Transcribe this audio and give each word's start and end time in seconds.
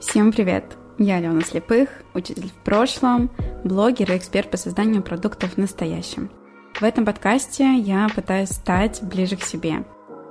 Всем 0.00 0.32
привет! 0.32 0.64
Я 0.96 1.16
Алена 1.16 1.42
Слепых, 1.42 1.90
учитель 2.14 2.48
в 2.48 2.64
прошлом, 2.64 3.30
блогер 3.64 4.10
и 4.10 4.16
эксперт 4.16 4.50
по 4.50 4.56
созданию 4.56 5.02
продуктов 5.02 5.52
в 5.52 5.56
настоящем. 5.58 6.30
В 6.80 6.82
этом 6.82 7.04
подкасте 7.04 7.74
я 7.76 8.08
пытаюсь 8.08 8.48
стать 8.48 9.02
ближе 9.02 9.36
к 9.36 9.44
себе. 9.44 9.84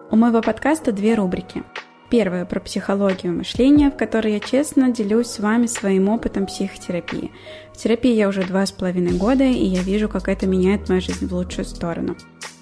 У 0.10 0.16
моего 0.16 0.42
подкаста 0.42 0.92
две 0.92 1.14
рубрики. 1.14 1.62
Первая 2.10 2.46
про 2.46 2.60
психологию 2.60 3.32
мышления, 3.32 3.92
в 3.92 3.96
которой 3.96 4.34
я 4.34 4.40
честно 4.40 4.92
делюсь 4.92 5.28
с 5.28 5.40
вами 5.40 5.68
своим 5.68 6.10
опытом 6.10 6.48
психотерапии. 6.48 7.32
В 7.72 7.78
терапии 7.78 8.14
я 8.14 8.28
уже 8.28 8.44
два 8.44 8.66
с 8.66 8.72
половиной 8.72 9.20
года, 9.20 9.44
и 9.44 9.66
я 9.66 9.84
вижу, 9.84 10.10
как 10.10 10.30
это 10.30 10.48
меняет 10.48 10.90
мою 10.90 11.00
жизнь 11.00 11.28
в 11.28 11.34
лучшую 11.36 11.66
сторону. 11.66 12.16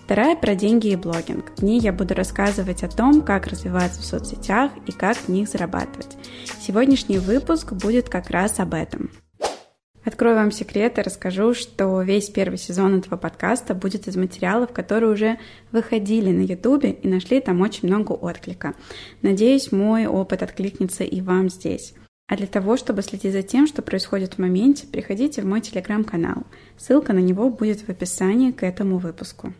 Вторая 0.07 0.37
про 0.37 0.55
деньги 0.55 0.87
и 0.87 0.95
блогинг. 0.95 1.51
В 1.57 1.63
ней 1.63 1.81
я 1.81 1.91
буду 1.91 2.13
рассказывать 2.13 2.81
о 2.81 2.87
том, 2.87 3.21
как 3.21 3.45
развиваться 3.45 3.99
в 3.99 4.05
соцсетях 4.05 4.71
и 4.85 4.93
как 4.93 5.17
в 5.17 5.27
них 5.27 5.49
зарабатывать. 5.49 6.15
Сегодняшний 6.61 7.17
выпуск 7.17 7.73
будет 7.73 8.07
как 8.07 8.29
раз 8.29 8.61
об 8.61 8.73
этом. 8.73 9.11
Открою 10.05 10.37
вам 10.37 10.53
секрет 10.53 10.97
и 10.97 11.01
расскажу, 11.01 11.53
что 11.53 12.01
весь 12.03 12.29
первый 12.29 12.57
сезон 12.57 12.97
этого 12.99 13.17
подкаста 13.17 13.75
будет 13.75 14.07
из 14.07 14.15
материалов, 14.15 14.71
которые 14.71 15.11
уже 15.11 15.39
выходили 15.73 16.31
на 16.31 16.43
ютубе 16.43 16.91
и 16.91 17.05
нашли 17.09 17.41
там 17.41 17.59
очень 17.59 17.89
много 17.89 18.13
отклика. 18.13 18.75
Надеюсь, 19.21 19.73
мой 19.73 20.07
опыт 20.07 20.41
откликнется 20.41 21.03
и 21.03 21.19
вам 21.19 21.49
здесь. 21.49 21.93
А 22.29 22.37
для 22.37 22.47
того, 22.47 22.77
чтобы 22.77 23.01
следить 23.01 23.33
за 23.33 23.41
тем, 23.41 23.67
что 23.67 23.81
происходит 23.81 24.35
в 24.35 24.37
моменте, 24.37 24.87
приходите 24.87 25.41
в 25.41 25.45
мой 25.45 25.59
телеграм-канал. 25.59 26.43
Ссылка 26.77 27.11
на 27.11 27.19
него 27.19 27.49
будет 27.49 27.81
в 27.81 27.89
описании 27.89 28.51
к 28.51 28.63
этому 28.63 28.99
выпуску. 28.99 29.53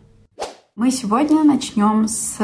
Мы 0.78 0.92
сегодня 0.92 1.42
начнем 1.42 2.06
с 2.06 2.38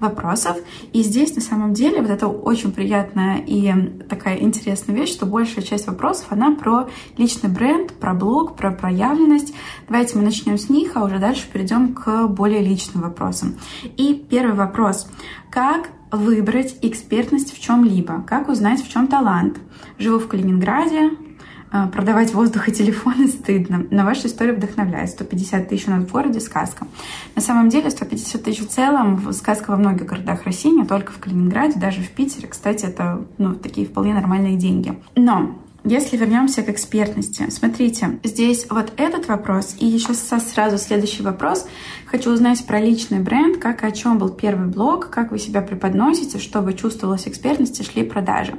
вопросов. 0.00 0.56
И 0.92 1.04
здесь 1.04 1.36
на 1.36 1.40
самом 1.40 1.74
деле 1.74 2.02
вот 2.02 2.10
это 2.10 2.26
очень 2.26 2.72
приятная 2.72 3.38
и 3.46 3.72
такая 4.08 4.38
интересная 4.40 4.96
вещь, 4.96 5.12
что 5.12 5.26
большая 5.26 5.64
часть 5.64 5.86
вопросов, 5.86 6.26
она 6.30 6.56
про 6.56 6.88
личный 7.16 7.48
бренд, 7.48 7.92
про 7.92 8.14
блог, 8.14 8.56
про 8.56 8.72
проявленность. 8.72 9.54
Давайте 9.88 10.18
мы 10.18 10.24
начнем 10.24 10.58
с 10.58 10.68
них, 10.68 10.96
а 10.96 11.04
уже 11.04 11.20
дальше 11.20 11.46
перейдем 11.52 11.94
к 11.94 12.26
более 12.26 12.62
личным 12.62 13.04
вопросам. 13.04 13.54
И 13.96 14.12
первый 14.28 14.56
вопрос. 14.56 15.08
Как 15.48 15.90
выбрать 16.10 16.78
экспертность 16.82 17.56
в 17.56 17.60
чем-либо? 17.60 18.24
Как 18.26 18.48
узнать, 18.48 18.82
в 18.82 18.90
чем 18.90 19.06
талант? 19.06 19.56
Живу 19.98 20.18
в 20.18 20.26
Калининграде, 20.26 21.12
продавать 21.70 22.34
воздух 22.34 22.68
и 22.68 22.72
телефоны 22.72 23.28
стыдно, 23.28 23.86
но 23.90 24.04
ваша 24.04 24.26
история 24.26 24.52
вдохновляет. 24.52 25.10
150 25.10 25.68
тысяч 25.68 25.86
в 25.86 26.10
городе— 26.10 26.40
сказка. 26.40 26.86
На 27.34 27.42
самом 27.42 27.68
деле 27.68 27.90
150 27.90 28.42
тысяч 28.42 28.60
в 28.60 28.68
целом— 28.68 29.32
сказка 29.34 29.70
во 29.70 29.76
многих 29.76 30.06
городах 30.06 30.44
России, 30.44 30.70
не 30.70 30.86
только 30.86 31.12
в 31.12 31.18
Калининграде, 31.18 31.78
даже 31.78 32.02
в 32.02 32.10
Питере. 32.10 32.48
Кстати, 32.48 32.86
это 32.86 33.24
ну, 33.38 33.54
такие 33.54 33.86
вполне 33.86 34.14
нормальные 34.14 34.56
деньги. 34.56 34.98
Но 35.14 35.58
если 35.84 36.16
вернемся 36.16 36.62
к 36.62 36.68
экспертности, 36.68 37.48
смотрите, 37.50 38.18
здесь 38.24 38.66
вот 38.68 38.92
этот 38.96 39.28
вопрос 39.28 39.76
и 39.78 39.86
еще 39.86 40.12
сразу 40.12 40.76
следующий 40.76 41.22
вопрос. 41.22 41.66
Хочу 42.06 42.30
узнать 42.30 42.66
про 42.66 42.80
личный 42.80 43.20
бренд, 43.20 43.58
как 43.58 43.84
и 43.84 43.86
о 43.86 43.92
чем 43.92 44.18
был 44.18 44.28
первый 44.28 44.68
блог, 44.68 45.08
как 45.08 45.30
вы 45.30 45.38
себя 45.38 45.62
преподносите, 45.62 46.38
чтобы 46.38 46.74
чувствовалась 46.74 47.28
экспертность 47.28 47.80
и 47.80 47.84
шли 47.84 48.02
продажи. 48.02 48.54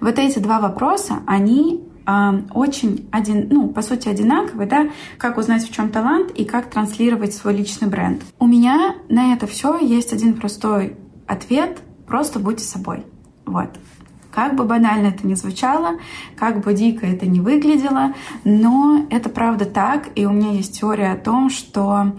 Вот 0.00 0.18
эти 0.18 0.38
два 0.38 0.60
вопроса, 0.60 1.20
они 1.26 1.82
очень 2.06 3.08
один, 3.10 3.48
ну, 3.50 3.68
по 3.68 3.82
сути, 3.82 4.08
одинаковый, 4.08 4.66
да, 4.66 4.90
как 5.18 5.38
узнать, 5.38 5.68
в 5.68 5.72
чем 5.72 5.90
талант 5.90 6.30
и 6.32 6.44
как 6.44 6.70
транслировать 6.70 7.34
свой 7.34 7.54
личный 7.54 7.88
бренд. 7.88 8.22
У 8.38 8.46
меня 8.46 8.96
на 9.08 9.32
это 9.32 9.46
все 9.46 9.78
есть 9.78 10.12
один 10.12 10.34
простой 10.34 10.96
ответ, 11.26 11.80
просто 12.06 12.38
будьте 12.38 12.64
собой. 12.64 13.04
Вот. 13.46 13.70
Как 14.30 14.56
бы 14.56 14.64
банально 14.64 15.08
это 15.08 15.26
ни 15.26 15.34
звучало, 15.34 15.98
как 16.36 16.64
бы 16.64 16.72
дико 16.72 17.06
это 17.06 17.26
ни 17.26 17.40
выглядело, 17.40 18.14
но 18.44 19.06
это 19.10 19.28
правда 19.28 19.66
так, 19.66 20.08
и 20.14 20.24
у 20.24 20.30
меня 20.30 20.52
есть 20.52 20.80
теория 20.80 21.12
о 21.12 21.18
том, 21.18 21.50
что 21.50 22.12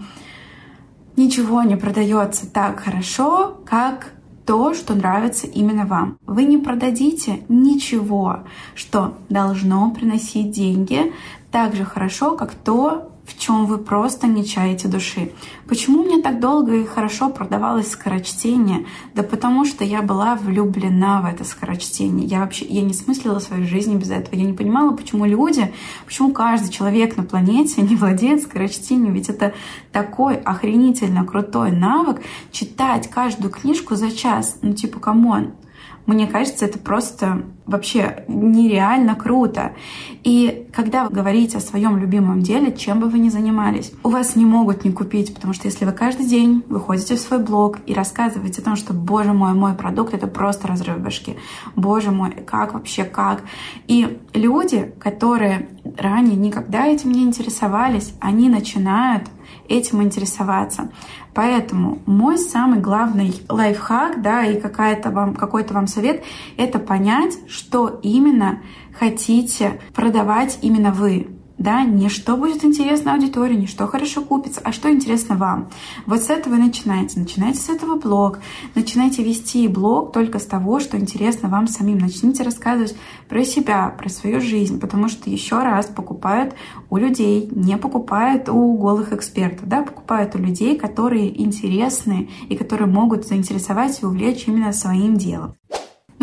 ничего 1.16 1.62
не 1.62 1.76
продается 1.76 2.50
так 2.50 2.80
хорошо, 2.80 3.60
как 3.66 4.12
то, 4.46 4.74
что 4.74 4.94
нравится 4.94 5.46
именно 5.46 5.86
вам. 5.86 6.18
Вы 6.26 6.44
не 6.44 6.58
продадите 6.58 7.44
ничего, 7.48 8.40
что 8.74 9.14
должно 9.28 9.90
приносить 9.90 10.50
деньги 10.50 11.12
так 11.50 11.74
же 11.74 11.84
хорошо, 11.84 12.36
как 12.36 12.54
то, 12.54 13.13
в 13.26 13.38
чем 13.38 13.66
вы 13.66 13.78
просто 13.78 14.26
не 14.26 14.44
чаете 14.44 14.88
души. 14.88 15.32
Почему 15.66 16.04
мне 16.04 16.20
так 16.20 16.40
долго 16.40 16.74
и 16.74 16.84
хорошо 16.84 17.30
продавалось 17.30 17.90
скорочтение? 17.90 18.86
Да 19.14 19.22
потому 19.22 19.64
что 19.64 19.82
я 19.82 20.02
была 20.02 20.34
влюблена 20.34 21.22
в 21.22 21.26
это 21.26 21.44
скорочтение. 21.44 22.26
Я 22.26 22.40
вообще 22.40 22.66
я 22.66 22.82
не 22.82 22.92
смыслила 22.92 23.38
свою 23.38 23.66
жизнь 23.66 23.96
без 23.96 24.10
этого. 24.10 24.34
Я 24.34 24.44
не 24.44 24.52
понимала, 24.52 24.94
почему 24.94 25.24
люди, 25.24 25.72
почему 26.04 26.32
каждый 26.32 26.70
человек 26.70 27.16
на 27.16 27.22
планете 27.22 27.80
не 27.80 27.96
владеет 27.96 28.42
скорочтением. 28.42 29.14
Ведь 29.14 29.30
это 29.30 29.54
такой 29.90 30.36
охренительно 30.36 31.24
крутой 31.24 31.72
навык 31.72 32.20
читать 32.52 33.08
каждую 33.08 33.50
книжку 33.50 33.94
за 33.94 34.10
час. 34.10 34.58
Ну 34.60 34.74
типа, 34.74 35.00
come 35.00 35.31
on, 35.31 35.54
мне 36.06 36.26
кажется, 36.26 36.66
это 36.66 36.78
просто 36.78 37.44
вообще 37.66 38.24
нереально 38.28 39.14
круто. 39.14 39.72
И 40.22 40.68
когда 40.72 41.04
вы 41.04 41.14
говорите 41.14 41.56
о 41.56 41.60
своем 41.60 41.96
любимом 41.96 42.42
деле, 42.42 42.76
чем 42.76 43.00
бы 43.00 43.08
вы 43.08 43.18
ни 43.18 43.30
занимались, 43.30 43.92
у 44.02 44.10
вас 44.10 44.36
не 44.36 44.44
могут 44.44 44.84
не 44.84 44.92
купить, 44.92 45.34
потому 45.34 45.54
что 45.54 45.66
если 45.66 45.86
вы 45.86 45.92
каждый 45.92 46.26
день 46.26 46.62
выходите 46.68 47.16
в 47.16 47.20
свой 47.20 47.38
блог 47.38 47.78
и 47.86 47.94
рассказываете 47.94 48.60
о 48.60 48.64
том, 48.64 48.76
что, 48.76 48.92
боже 48.92 49.32
мой, 49.32 49.54
мой 49.54 49.74
продукт— 49.74 50.12
это 50.14 50.26
просто 50.26 50.68
разрыв 50.68 50.98
башки, 50.98 51.36
боже 51.74 52.10
мой, 52.10 52.32
как 52.32 52.74
вообще, 52.74 53.04
как. 53.04 53.42
И 53.86 54.18
люди, 54.34 54.92
которые 55.00 55.70
ранее 55.96 56.36
никогда 56.36 56.86
этим 56.86 57.12
не 57.12 57.22
интересовались, 57.22 58.12
они 58.20 58.50
начинают 58.50 59.28
этим 59.68 60.02
интересоваться. 60.02 60.90
Поэтому 61.34 61.98
мой 62.06 62.38
самый 62.38 62.78
главный 62.78 63.34
лайфхак, 63.48 64.22
да, 64.22 64.44
и 64.44 64.60
какая-то 64.60 65.10
вам, 65.10 65.34
какой-то 65.34 65.74
вам 65.74 65.88
совет, 65.88 66.22
это 66.56 66.78
понять, 66.78 67.36
что 67.48 68.00
именно 68.02 68.60
хотите 68.98 69.80
продавать 69.94 70.58
именно 70.62 70.92
вы 70.92 71.33
да, 71.58 71.84
не 71.84 72.08
что 72.08 72.36
будет 72.36 72.64
интересно 72.64 73.14
аудитории, 73.14 73.54
не 73.54 73.66
что 73.66 73.86
хорошо 73.86 74.22
купится, 74.22 74.60
а 74.64 74.72
что 74.72 74.90
интересно 74.90 75.36
вам. 75.36 75.70
Вот 76.06 76.22
с 76.22 76.30
этого 76.30 76.56
начинайте. 76.56 77.20
Начинайте 77.20 77.60
с 77.60 77.68
этого 77.68 77.96
блог, 77.96 78.40
начинайте 78.74 79.22
вести 79.22 79.68
блог 79.68 80.12
только 80.12 80.38
с 80.38 80.46
того, 80.46 80.80
что 80.80 80.98
интересно 80.98 81.48
вам 81.48 81.68
самим. 81.68 81.98
Начните 81.98 82.42
рассказывать 82.42 82.96
про 83.28 83.44
себя, 83.44 83.94
про 83.96 84.08
свою 84.08 84.40
жизнь, 84.40 84.80
потому 84.80 85.08
что 85.08 85.30
еще 85.30 85.60
раз 85.60 85.86
покупают 85.86 86.54
у 86.90 86.96
людей, 86.96 87.48
не 87.52 87.76
покупают 87.76 88.48
у 88.48 88.76
голых 88.76 89.12
экспертов, 89.12 89.68
да, 89.68 89.82
покупают 89.82 90.34
у 90.34 90.38
людей, 90.38 90.76
которые 90.76 91.40
интересны 91.42 92.30
и 92.48 92.56
которые 92.56 92.88
могут 92.88 93.26
заинтересовать 93.26 94.02
и 94.02 94.06
увлечь 94.06 94.44
именно 94.48 94.72
своим 94.72 95.16
делом. 95.16 95.54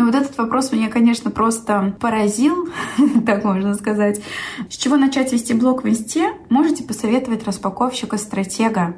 Ну 0.02 0.06
вот 0.10 0.16
этот 0.16 0.36
вопрос 0.36 0.72
меня, 0.72 0.88
конечно, 0.88 1.30
просто 1.30 1.94
поразил, 2.00 2.68
так 3.24 3.44
можно 3.44 3.72
сказать. 3.74 4.20
С 4.68 4.76
чего 4.76 4.96
начать 4.96 5.32
вести 5.32 5.54
блог 5.54 5.84
в 5.84 5.88
Инсте? 5.88 6.32
Можете 6.50 6.82
посоветовать 6.82 7.46
распаковщика-стратега. 7.46 8.96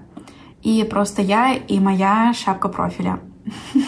И 0.62 0.82
просто 0.84 1.20
я 1.20 1.52
и 1.52 1.78
моя 1.78 2.32
шапка 2.32 2.70
профиля. 2.70 3.20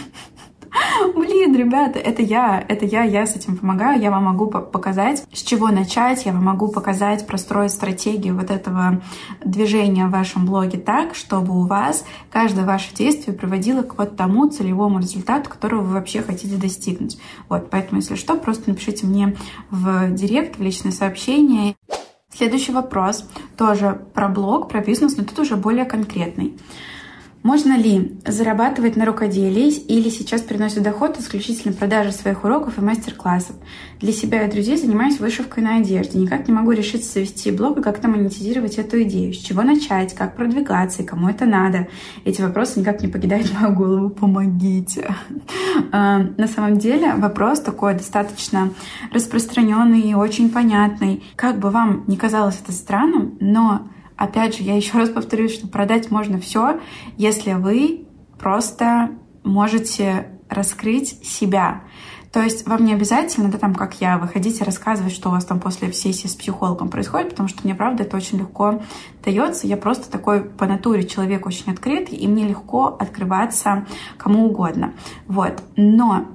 Ребята, 1.57 1.99
это 1.99 2.21
я, 2.21 2.63
это 2.69 2.85
я, 2.85 3.03
я 3.03 3.27
с 3.27 3.35
этим 3.35 3.57
помогаю, 3.57 3.99
я 3.99 4.11
вам 4.11 4.25
могу 4.25 4.47
показать, 4.47 5.25
с 5.33 5.41
чего 5.41 5.69
начать, 5.69 6.27
я 6.27 6.33
вам 6.33 6.45
могу 6.45 6.69
показать, 6.69 7.27
простроить 7.27 7.71
стратегию 7.71 8.37
вот 8.37 8.51
этого 8.51 9.01
движения 9.43 10.07
в 10.07 10.11
вашем 10.11 10.45
блоге 10.45 10.77
так, 10.79 11.15
чтобы 11.15 11.59
у 11.59 11.67
вас 11.67 12.05
каждое 12.31 12.67
ваше 12.67 12.95
действие 12.95 13.35
приводило 13.35 13.81
к 13.81 13.97
вот 13.97 14.19
тому 14.19 14.51
целевому 14.51 14.99
результату, 14.99 15.49
которого 15.49 15.81
вы 15.81 15.95
вообще 15.95 16.21
хотите 16.21 16.57
достигнуть. 16.57 17.19
Вот, 17.49 17.71
поэтому, 17.71 18.03
если 18.03 18.17
что, 18.17 18.37
просто 18.37 18.69
напишите 18.69 19.07
мне 19.07 19.35
в 19.71 20.11
директ, 20.11 20.59
в 20.59 20.63
личное 20.63 20.93
сообщение. 20.93 21.75
Следующий 22.31 22.73
вопрос 22.73 23.27
тоже 23.57 23.99
про 24.13 24.29
блог, 24.29 24.69
про 24.69 24.83
бизнес, 24.83 25.17
но 25.17 25.25
тут 25.25 25.39
уже 25.39 25.57
более 25.57 25.87
конкретный. 25.87 26.59
Можно 27.47 27.79
ли 27.79 28.19
зарабатывать 28.27 28.97
на 28.97 29.05
рукоделии 29.05 29.71
или 29.71 30.09
сейчас 30.09 30.43
приносит 30.43 30.83
доход 30.83 31.17
исключительно 31.21 31.73
продажи 31.73 32.11
своих 32.11 32.43
уроков 32.43 32.77
и 32.77 32.81
мастер-классов? 32.81 33.55
Для 34.01 34.13
себя 34.13 34.45
и 34.45 34.51
друзей 34.51 34.77
занимаюсь 34.77 35.21
вышивкой 35.21 35.63
на 35.63 35.77
одежде. 35.77 36.19
Никак 36.19 36.49
не 36.49 36.53
могу 36.53 36.73
решиться 36.73 37.13
завести 37.13 37.53
блог 37.53 37.79
и 37.79 37.83
как-то 37.83 38.09
монетизировать 38.09 38.79
эту 38.79 39.01
идею. 39.05 39.33
С 39.33 39.37
чего 39.37 39.63
начать, 39.63 40.13
как 40.13 40.35
продвигаться 40.35 41.05
и 41.05 41.07
кому 41.07 41.29
это 41.29 41.45
надо? 41.45 41.87
Эти 42.25 42.43
вопросы 42.43 42.81
никак 42.81 43.01
не 43.01 43.07
покидают 43.07 43.53
мою 43.61 43.73
голову. 43.73 44.11
Помогите. 44.11 45.15
А, 45.93 46.19
на 46.19 46.49
самом 46.49 46.79
деле 46.79 47.15
вопрос 47.15 47.61
такой 47.61 47.95
достаточно 47.95 48.73
распространенный 49.13 50.01
и 50.01 50.15
очень 50.15 50.51
понятный. 50.51 51.23
Как 51.37 51.61
бы 51.61 51.71
вам 51.71 52.03
не 52.09 52.17
казалось 52.17 52.59
это 52.61 52.73
странным, 52.73 53.39
но 53.39 53.87
Опять 54.17 54.57
же, 54.57 54.63
я 54.63 54.77
еще 54.77 54.99
раз 54.99 55.11
повторюсь, 55.11 55.53
что 55.53 55.69
продать 55.69 56.11
можно 56.11 56.41
все, 56.41 56.81
если 57.17 57.53
вы 57.53 58.07
просто 58.39 59.11
можете 59.45 60.29
раскрыть 60.49 61.25
себя. 61.25 61.83
То 62.33 62.43
есть 62.43 62.67
вам 62.67 62.85
не 62.85 62.93
обязательно, 62.93 63.51
да, 63.51 63.57
там, 63.57 63.75
как 63.75 64.01
я, 64.01 64.19
выходить 64.19 64.61
и 64.61 64.65
рассказывать, 64.65 65.15
что 65.15 65.31
у 65.31 65.33
вас 65.33 65.45
там 65.47 65.59
после 65.59 65.91
сессии 65.93 66.27
с 66.27 66.35
психологом 66.35 66.91
происходит, 66.91 67.31
потому 67.31 67.49
что 67.49 67.61
мне, 67.65 67.75
правда, 67.75 68.03
это 68.03 68.17
очень 68.17 68.39
легко 68.39 68.83
дается. 69.25 69.67
Я 69.67 69.79
просто 69.79 70.11
такой 70.11 70.43
по 70.43 70.67
натуре 70.67 71.07
человек 71.07 71.47
очень 71.47 71.73
открытый, 71.73 72.19
и 72.19 72.29
мне 72.29 72.47
легко 72.47 72.89
открываться 72.89 73.87
кому 74.19 74.47
угодно. 74.47 74.93
Вот. 75.27 75.63
Но 75.77 76.27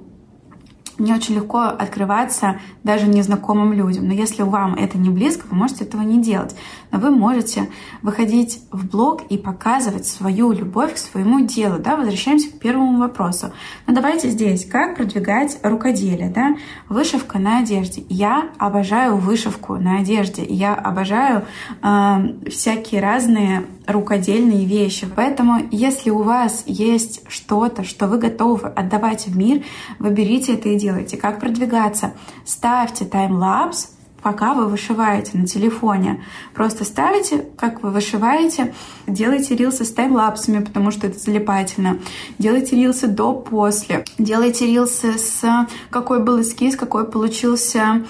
мне 1.01 1.15
очень 1.15 1.35
легко 1.35 1.61
открываться 1.63 2.59
даже 2.83 3.07
незнакомым 3.07 3.73
людям. 3.73 4.07
Но 4.07 4.13
если 4.13 4.43
вам 4.43 4.75
это 4.75 4.97
не 4.97 5.09
близко, 5.09 5.45
вы 5.49 5.57
можете 5.57 5.83
этого 5.83 6.01
не 6.01 6.21
делать. 6.21 6.55
Но 6.91 6.99
вы 6.99 7.11
можете 7.11 7.69
выходить 8.01 8.61
в 8.71 8.87
блог 8.87 9.23
и 9.29 9.37
показывать 9.37 10.05
свою 10.05 10.51
любовь 10.51 10.93
к 10.93 10.97
своему 10.97 11.41
делу. 11.41 11.79
Да? 11.79 11.95
Возвращаемся 11.95 12.49
к 12.51 12.59
первому 12.59 12.99
вопросу. 12.99 13.51
Ну 13.87 13.93
давайте 13.93 14.29
здесь, 14.29 14.65
как 14.65 14.95
продвигать 14.95 15.57
рукоделие, 15.63 16.29
да? 16.29 16.55
Вышивка 16.87 17.39
на 17.39 17.59
одежде. 17.59 18.03
Я 18.07 18.49
обожаю 18.57 19.17
вышивку 19.17 19.75
на 19.75 19.99
одежде. 19.99 20.43
Я 20.43 20.75
обожаю 20.75 21.45
э, 21.81 22.49
всякие 22.49 23.01
разные 23.01 23.65
рукодельные 23.87 24.65
вещи. 24.65 25.07
Поэтому, 25.15 25.67
если 25.71 26.09
у 26.09 26.21
вас 26.21 26.63
есть 26.65 27.21
что-то, 27.27 27.83
что 27.83 28.07
вы 28.07 28.17
готовы 28.17 28.69
отдавать 28.69 29.27
в 29.27 29.35
мир, 29.35 29.63
выберите 29.99 30.53
это 30.53 30.69
и 30.69 30.77
делайте. 30.77 31.17
Как 31.17 31.39
продвигаться? 31.39 32.13
Ставьте 32.45 33.05
таймлапс, 33.05 33.89
пока 34.21 34.53
вы 34.53 34.67
вышиваете 34.67 35.37
на 35.37 35.47
телефоне. 35.47 36.23
Просто 36.53 36.85
ставите, 36.85 37.45
как 37.57 37.83
вы 37.83 37.89
вышиваете, 37.89 38.73
делайте 39.07 39.55
рилсы 39.55 39.83
с 39.83 39.91
таймлапсами, 39.91 40.63
потому 40.63 40.91
что 40.91 41.07
это 41.07 41.17
залипательно. 41.17 41.99
Делайте 42.37 42.75
рилсы 42.75 43.07
до-после. 43.07 44.05
Делайте 44.17 44.67
рилсы 44.67 45.17
с 45.17 45.67
какой 45.89 46.23
был 46.23 46.41
эскиз, 46.41 46.75
какой 46.75 47.09
получился 47.09 48.05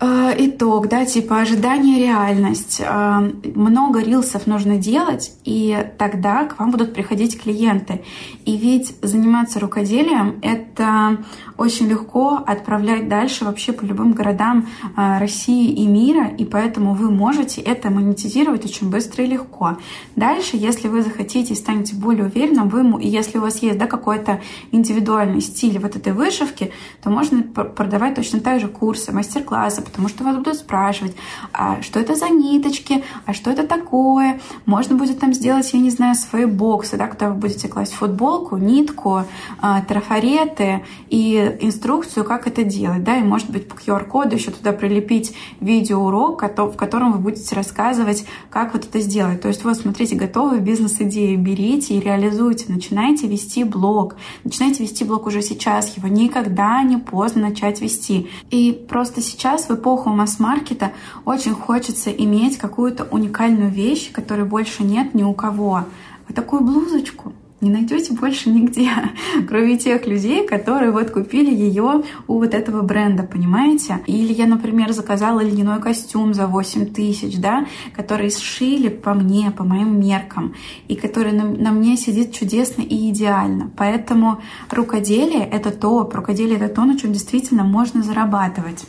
итог, 0.00 0.88
да, 0.88 1.04
типа 1.04 1.40
ожидание, 1.40 1.98
реальность. 1.98 2.80
Э, 2.80 3.32
много 3.54 4.00
рилсов 4.00 4.46
нужно 4.46 4.76
делать, 4.76 5.32
и 5.44 5.76
тогда 5.98 6.44
к 6.44 6.58
вам 6.60 6.70
будут 6.70 6.94
приходить 6.94 7.40
клиенты. 7.40 8.02
И 8.44 8.56
ведь 8.56 8.94
заниматься 9.02 9.58
рукоделием— 9.58 10.38
это 10.42 11.18
очень 11.56 11.88
легко 11.88 12.40
отправлять 12.46 13.08
дальше 13.08 13.44
вообще 13.44 13.72
по 13.72 13.84
любым 13.84 14.12
городам 14.12 14.68
э, 14.96 15.18
России 15.18 15.72
и 15.72 15.86
мира, 15.86 16.28
и 16.28 16.44
поэтому 16.44 16.94
вы 16.94 17.10
можете 17.10 17.60
это 17.60 17.90
монетизировать 17.90 18.64
очень 18.64 18.90
быстро 18.90 19.24
и 19.24 19.26
легко. 19.26 19.78
Дальше, 20.14 20.56
если 20.56 20.86
вы 20.86 21.02
захотите 21.02 21.54
и 21.54 21.56
станете 21.56 21.96
более 21.96 22.26
уверенным, 22.26 22.68
вы, 22.68 23.02
и 23.02 23.08
если 23.08 23.38
у 23.38 23.40
вас 23.40 23.62
есть 23.62 23.78
да, 23.78 23.86
какой-то 23.86 24.40
индивидуальный 24.70 25.40
стиль 25.40 25.80
вот 25.80 25.96
этой 25.96 26.12
вышивки, 26.12 26.70
то 27.02 27.10
можно 27.10 27.42
продавать 27.42 28.14
точно 28.14 28.38
так 28.38 28.60
же 28.60 28.68
курсы, 28.68 29.10
мастер-классы, 29.12 29.87
потому 29.88 30.08
что 30.08 30.24
вас 30.24 30.36
будут 30.36 30.56
спрашивать, 30.56 31.16
а 31.52 31.82
что 31.82 31.98
это 31.98 32.14
за 32.14 32.28
ниточки, 32.28 33.02
а 33.26 33.32
что 33.32 33.50
это 33.50 33.66
такое. 33.66 34.40
Можно 34.66 34.96
будет 34.96 35.18
там 35.18 35.32
сделать, 35.32 35.72
я 35.72 35.80
не 35.80 35.90
знаю, 35.90 36.14
свои 36.14 36.44
боксы, 36.44 36.96
да, 36.96 37.06
куда 37.06 37.30
вы 37.30 37.34
будете 37.34 37.68
класть 37.68 37.94
футболку, 37.94 38.56
нитку, 38.56 39.24
а, 39.60 39.80
трафареты 39.82 40.84
и 41.08 41.56
инструкцию, 41.60 42.24
как 42.24 42.46
это 42.46 42.62
делать, 42.62 43.02
да, 43.04 43.16
и 43.16 43.22
может 43.22 43.50
быть 43.50 43.68
по 43.68 43.74
QR-коду 43.74 44.36
еще 44.36 44.50
туда 44.50 44.72
прилепить 44.72 45.34
видеоурок, 45.60 46.42
в 46.42 46.76
котором 46.76 47.12
вы 47.12 47.18
будете 47.18 47.54
рассказывать, 47.54 48.24
как 48.50 48.74
вот 48.74 48.84
это 48.84 49.00
сделать. 49.00 49.40
То 49.40 49.48
есть 49.48 49.64
вот, 49.64 49.76
смотрите, 49.76 50.14
готовые 50.14 50.60
бизнес-идеи 50.60 51.36
берите 51.36 51.94
и 51.94 52.00
реализуйте, 52.00 52.66
начинайте 52.68 53.26
вести 53.26 53.64
блог, 53.64 54.16
начинайте 54.44 54.82
вести 54.82 55.04
блог 55.04 55.26
уже 55.26 55.42
сейчас, 55.42 55.96
его 55.96 56.08
никогда 56.08 56.82
не 56.82 56.96
поздно 56.96 57.48
начать 57.48 57.80
вести. 57.80 58.28
И 58.50 58.72
просто 58.88 59.22
сейчас 59.22 59.68
вы 59.68 59.76
эпоху 59.78 60.10
масс-маркета 60.10 60.92
очень 61.24 61.54
хочется 61.54 62.10
иметь 62.10 62.58
какую-то 62.58 63.04
уникальную 63.04 63.70
вещь, 63.70 64.12
которой 64.12 64.44
больше 64.44 64.82
нет 64.82 65.14
ни 65.14 65.22
у 65.22 65.32
кого. 65.32 65.84
Вот 66.26 66.34
такую 66.34 66.62
блузочку 66.62 67.32
не 67.60 67.70
найдете 67.70 68.14
больше 68.14 68.50
нигде, 68.50 68.90
кроме 69.48 69.78
тех 69.78 70.06
людей, 70.06 70.46
которые 70.46 70.92
вот 70.92 71.10
купили 71.10 71.52
ее 71.52 72.04
у 72.26 72.38
вот 72.38 72.54
этого 72.54 72.82
бренда, 72.82 73.24
понимаете? 73.24 74.00
Или 74.06 74.32
я, 74.32 74.46
например, 74.46 74.92
заказала 74.92 75.40
льняной 75.40 75.80
костюм 75.80 76.34
за 76.34 76.46
8 76.46 76.86
тысяч, 76.92 77.38
да, 77.38 77.66
который 77.96 78.30
сшили 78.30 78.88
по 78.88 79.14
мне, 79.14 79.50
по 79.50 79.64
моим 79.64 80.00
меркам, 80.00 80.54
и 80.86 80.94
который 80.94 81.32
на, 81.32 81.44
на 81.44 81.72
мне 81.72 81.96
сидит 81.96 82.32
чудесно 82.32 82.82
и 82.82 83.10
идеально. 83.10 83.70
Поэтому 83.76 84.40
рукоделие— 84.70 85.44
это 85.52 85.70
топ, 85.70 86.14
рукоделие— 86.14 86.56
это 86.60 86.68
то, 86.68 86.84
на 86.84 86.98
чем 86.98 87.12
действительно 87.12 87.64
можно 87.64 88.02
зарабатывать. 88.02 88.84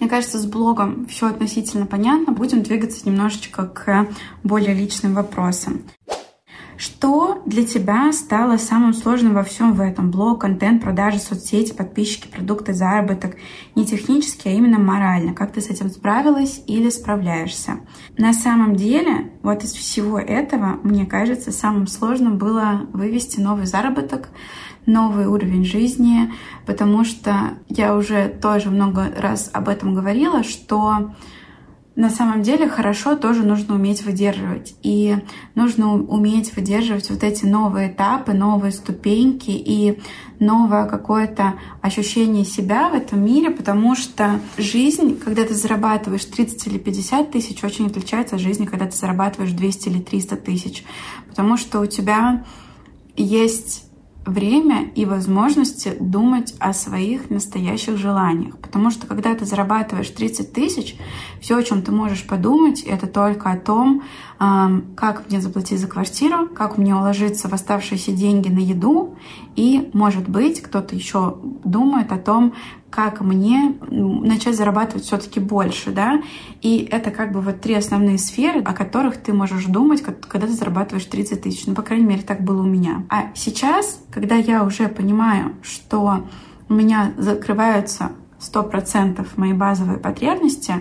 Мне 0.00 0.08
кажется, 0.08 0.38
с 0.38 0.46
блогом 0.46 1.06
все 1.06 1.28
относительно 1.28 1.86
понятно. 1.86 2.32
Будем 2.32 2.62
двигаться 2.62 3.06
немножечко 3.08 3.66
к 3.66 4.08
более 4.44 4.74
личным 4.74 5.14
вопросам. 5.14 5.82
Что 6.78 7.42
для 7.44 7.66
тебя 7.66 8.12
стало 8.12 8.56
самым 8.56 8.94
сложным 8.94 9.34
во 9.34 9.42
всем 9.42 9.72
в 9.72 9.80
этом? 9.80 10.12
Блог, 10.12 10.42
контент, 10.42 10.80
продажи, 10.80 11.18
соцсети, 11.18 11.72
подписчики, 11.72 12.28
продукты, 12.28 12.72
заработок. 12.72 13.34
Не 13.74 13.84
технически, 13.84 14.46
а 14.46 14.52
именно 14.52 14.78
морально. 14.78 15.34
Как 15.34 15.50
ты 15.50 15.60
с 15.60 15.70
этим 15.70 15.90
справилась 15.90 16.62
или 16.68 16.88
справляешься? 16.88 17.80
На 18.16 18.32
самом 18.32 18.76
деле, 18.76 19.32
вот 19.42 19.64
из 19.64 19.72
всего 19.72 20.20
этого, 20.20 20.78
мне 20.84 21.04
кажется, 21.04 21.50
самым 21.50 21.88
сложным 21.88 22.38
было 22.38 22.86
вывести 22.92 23.40
новый 23.40 23.66
заработок, 23.66 24.28
новый 24.86 25.26
уровень 25.26 25.64
жизни, 25.64 26.32
потому 26.64 27.04
что 27.04 27.58
я 27.68 27.96
уже 27.96 28.28
тоже 28.28 28.70
много 28.70 29.12
раз 29.18 29.50
об 29.52 29.68
этом 29.68 29.94
говорила, 29.94 30.44
что 30.44 31.10
на 31.98 32.10
самом 32.10 32.42
деле 32.42 32.68
хорошо 32.68 33.16
тоже 33.16 33.42
нужно 33.42 33.74
уметь 33.74 34.04
выдерживать. 34.04 34.76
И 34.84 35.16
нужно 35.56 35.94
уметь 35.94 36.54
выдерживать 36.54 37.10
вот 37.10 37.24
эти 37.24 37.44
новые 37.44 37.90
этапы, 37.90 38.34
новые 38.34 38.70
ступеньки 38.70 39.50
и 39.50 39.98
новое 40.38 40.86
какое-то 40.86 41.54
ощущение 41.80 42.44
себя 42.44 42.88
в 42.88 42.94
этом 42.94 43.24
мире, 43.24 43.50
потому 43.50 43.96
что 43.96 44.38
жизнь, 44.56 45.18
когда 45.18 45.42
ты 45.42 45.54
зарабатываешь 45.54 46.24
30 46.24 46.68
или 46.68 46.78
50 46.78 47.32
тысяч, 47.32 47.64
очень 47.64 47.88
отличается 47.88 48.36
от 48.36 48.42
жизни, 48.42 48.64
когда 48.64 48.86
ты 48.86 48.96
зарабатываешь 48.96 49.50
200 49.50 49.88
или 49.88 49.98
300 49.98 50.36
тысяч. 50.36 50.84
Потому 51.28 51.56
что 51.56 51.80
у 51.80 51.86
тебя 51.86 52.44
есть 53.16 53.87
время 54.28 54.90
и 54.94 55.04
возможности 55.04 55.96
думать 55.98 56.54
о 56.58 56.72
своих 56.72 57.30
настоящих 57.30 57.96
желаниях. 57.96 58.58
Потому 58.58 58.90
что 58.90 59.06
когда 59.06 59.34
ты 59.34 59.44
зарабатываешь 59.44 60.10
30 60.10 60.52
тысяч, 60.52 60.96
все, 61.40 61.56
о 61.56 61.62
чем 61.62 61.82
ты 61.82 61.92
можешь 61.92 62.26
подумать, 62.26 62.82
это 62.82 63.06
только 63.06 63.50
о 63.50 63.56
том, 63.56 64.02
как 64.38 65.28
мне 65.28 65.40
заплатить 65.40 65.80
за 65.80 65.88
квартиру, 65.88 66.48
как 66.48 66.78
мне 66.78 66.94
уложиться 66.94 67.48
в 67.48 67.52
оставшиеся 67.54 68.12
деньги 68.12 68.48
на 68.48 68.60
еду, 68.60 69.16
и, 69.56 69.90
может 69.92 70.28
быть, 70.28 70.60
кто-то 70.62 70.94
еще 70.94 71.38
думает 71.64 72.12
о 72.12 72.18
том, 72.18 72.54
как 72.90 73.20
мне 73.20 73.76
начать 73.80 74.56
зарабатывать 74.56 75.04
все-таки 75.04 75.40
больше, 75.40 75.90
да, 75.90 76.22
и 76.62 76.88
это 76.90 77.10
как 77.10 77.32
бы 77.32 77.40
вот 77.40 77.60
три 77.60 77.74
основные 77.74 78.18
сферы, 78.18 78.60
о 78.62 78.72
которых 78.72 79.18
ты 79.18 79.32
можешь 79.32 79.66
думать, 79.66 80.02
когда 80.02 80.46
ты 80.46 80.52
зарабатываешь 80.52 81.04
30 81.04 81.42
тысяч, 81.42 81.66
ну, 81.66 81.74
по 81.74 81.82
крайней 81.82 82.06
мере, 82.06 82.22
так 82.22 82.42
было 82.42 82.62
у 82.62 82.66
меня. 82.66 83.04
А 83.10 83.30
сейчас, 83.34 84.00
когда 84.10 84.36
я 84.36 84.64
уже 84.64 84.88
понимаю, 84.88 85.52
что 85.62 86.26
у 86.68 86.74
меня 86.74 87.12
закрываются 87.16 88.12
сто 88.38 88.62
процентов 88.62 89.36
мои 89.36 89.52
базовые 89.52 89.98
потребности, 89.98 90.74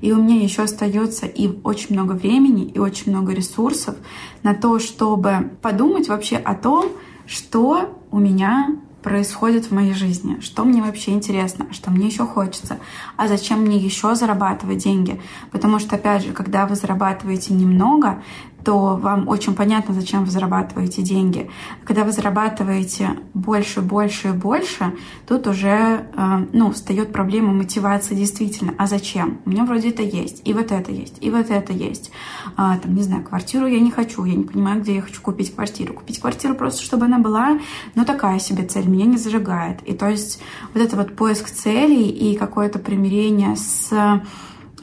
и 0.00 0.12
у 0.12 0.22
меня 0.22 0.42
еще 0.42 0.62
остается 0.62 1.26
и 1.26 1.48
очень 1.62 1.94
много 1.94 2.12
времени, 2.12 2.64
и 2.64 2.78
очень 2.78 3.12
много 3.12 3.32
ресурсов 3.32 3.94
на 4.42 4.54
то, 4.54 4.78
чтобы 4.78 5.52
подумать 5.62 6.08
вообще 6.08 6.36
о 6.36 6.54
том, 6.54 6.86
что 7.26 7.98
у 8.10 8.18
меня 8.18 8.76
происходит 9.04 9.66
в 9.66 9.70
моей 9.70 9.92
жизни, 9.92 10.40
что 10.40 10.64
мне 10.64 10.82
вообще 10.82 11.12
интересно, 11.12 11.66
что 11.72 11.90
мне 11.90 12.06
еще 12.06 12.26
хочется, 12.26 12.78
а 13.18 13.28
зачем 13.28 13.60
мне 13.60 13.76
еще 13.76 14.14
зарабатывать 14.14 14.78
деньги. 14.78 15.20
Потому 15.52 15.78
что, 15.78 15.96
опять 15.96 16.24
же, 16.24 16.32
когда 16.32 16.66
вы 16.66 16.74
зарабатываете 16.74 17.52
немного, 17.52 18.22
то 18.64 18.96
вам 18.96 19.28
очень 19.28 19.54
понятно, 19.54 19.94
зачем 19.94 20.24
вы 20.24 20.30
зарабатываете 20.30 21.02
деньги. 21.02 21.50
Когда 21.84 22.04
вы 22.04 22.12
зарабатываете 22.12 23.10
больше, 23.34 23.82
больше 23.82 24.28
и 24.28 24.32
больше, 24.32 24.94
тут 25.28 25.46
уже 25.46 26.06
э, 26.16 26.46
ну, 26.52 26.72
встает 26.72 27.12
проблема 27.12 27.52
мотивации 27.52 28.14
действительно. 28.14 28.74
А 28.78 28.86
зачем? 28.86 29.40
У 29.44 29.50
меня 29.50 29.64
вроде 29.64 29.90
это 29.90 30.02
есть, 30.02 30.40
и 30.44 30.52
вот 30.52 30.72
это 30.72 30.92
есть, 30.92 31.18
и 31.20 31.30
вот 31.30 31.50
это 31.50 31.72
есть. 31.72 32.10
А, 32.56 32.78
там, 32.78 32.94
не 32.94 33.02
знаю, 33.02 33.22
квартиру 33.22 33.66
я 33.66 33.80
не 33.80 33.90
хочу, 33.90 34.24
я 34.24 34.34
не 34.34 34.44
понимаю, 34.44 34.80
где 34.80 34.96
я 34.96 35.02
хочу 35.02 35.20
купить 35.20 35.54
квартиру. 35.54 35.94
Купить 35.94 36.20
квартиру 36.20 36.54
просто, 36.54 36.82
чтобы 36.82 37.04
она 37.04 37.18
была, 37.18 37.58
ну, 37.94 38.04
такая 38.04 38.38
себе 38.38 38.64
цель, 38.64 38.88
меня 38.88 39.04
не 39.04 39.18
зажигает. 39.18 39.82
И 39.82 39.92
то 39.92 40.08
есть 40.08 40.40
вот 40.72 40.82
это 40.82 40.96
вот 40.96 41.14
поиск 41.16 41.50
целей 41.50 42.08
и 42.08 42.36
какое-то 42.36 42.78
примирение 42.78 43.56
с 43.56 43.92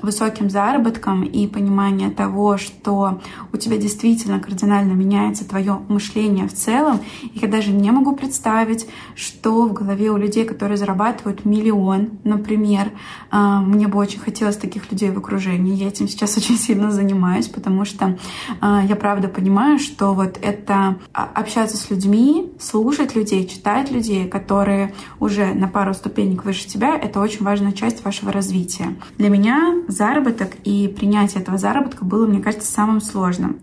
высоким 0.01 0.49
заработком 0.49 1.23
и 1.23 1.47
понимание 1.47 2.09
того, 2.09 2.57
что 2.57 3.21
у 3.53 3.57
тебя 3.57 3.77
действительно 3.77 4.39
кардинально 4.39 4.93
меняется 4.93 5.47
твое 5.47 5.79
мышление 5.87 6.47
в 6.47 6.53
целом. 6.53 6.99
Я 7.33 7.47
даже 7.47 7.71
не 7.71 7.91
могу 7.91 8.15
представить, 8.15 8.87
что 9.15 9.67
в 9.67 9.73
голове 9.73 10.11
у 10.11 10.17
людей, 10.17 10.45
которые 10.45 10.77
зарабатывают 10.77 11.45
миллион, 11.45 12.19
например, 12.23 12.91
а, 13.29 13.61
мне 13.61 13.87
бы 13.87 13.97
очень 13.97 14.19
хотелось 14.19 14.57
таких 14.57 14.91
людей 14.91 15.09
в 15.11 15.17
окружении. 15.17 15.75
Я 15.75 15.87
этим 15.87 16.07
сейчас 16.07 16.37
очень 16.41 16.57
сильно 16.57 16.91
занимаюсь, 16.91 17.47
потому 17.47 17.85
что 17.85 18.17
а, 18.59 18.83
я 18.83 18.95
правда 18.95 19.27
понимаю, 19.27 19.79
что 19.79 20.13
вот 20.13 20.37
это 20.41 20.97
общаться 21.13 21.77
с 21.77 21.89
людьми, 21.89 22.51
слушать 22.59 23.15
людей, 23.15 23.47
читать 23.47 23.91
людей, 23.91 24.27
которые 24.27 24.93
уже 25.19 25.53
на 25.53 25.67
пару 25.67 25.93
ступенек 25.93 26.45
выше 26.45 26.67
тебя, 26.67 26.97
это 26.97 27.19
очень 27.19 27.43
важная 27.43 27.71
часть 27.71 28.03
вашего 28.03 28.31
развития. 28.31 28.95
Для 29.17 29.29
меня 29.29 29.83
заработок 29.91 30.55
и 30.63 30.87
принятие 30.87 31.41
этого 31.41 31.57
заработка 31.57 32.05
было, 32.05 32.25
мне 32.25 32.41
кажется, 32.41 32.71
самым 32.71 33.01
сложным. 33.01 33.61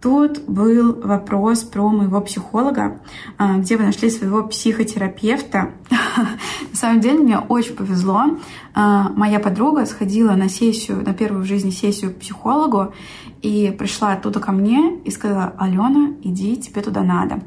Тут 0.00 0.44
был 0.46 0.94
вопрос 1.02 1.62
про 1.62 1.90
моего 1.90 2.22
психолога, 2.22 3.02
а, 3.36 3.58
где 3.58 3.76
вы 3.76 3.84
нашли 3.84 4.08
своего 4.08 4.42
психотерапевта. 4.44 5.72
На 6.16 6.76
самом 6.76 7.00
деле 7.00 7.18
мне 7.18 7.38
очень 7.38 7.74
повезло. 7.74 8.38
А, 8.72 9.10
моя 9.10 9.40
подруга 9.40 9.84
сходила 9.84 10.32
на 10.32 10.48
сессию, 10.48 11.02
на 11.04 11.12
первую 11.12 11.44
в 11.44 11.46
жизни 11.46 11.68
сессию 11.68 12.14
к 12.14 12.18
психологу, 12.18 12.94
и 13.42 13.74
пришла 13.78 14.12
оттуда 14.12 14.40
ко 14.40 14.52
мне 14.52 14.96
и 15.04 15.10
сказала, 15.10 15.52
Алена, 15.58 16.14
иди, 16.22 16.56
тебе 16.56 16.80
туда 16.80 17.02
надо. 17.02 17.42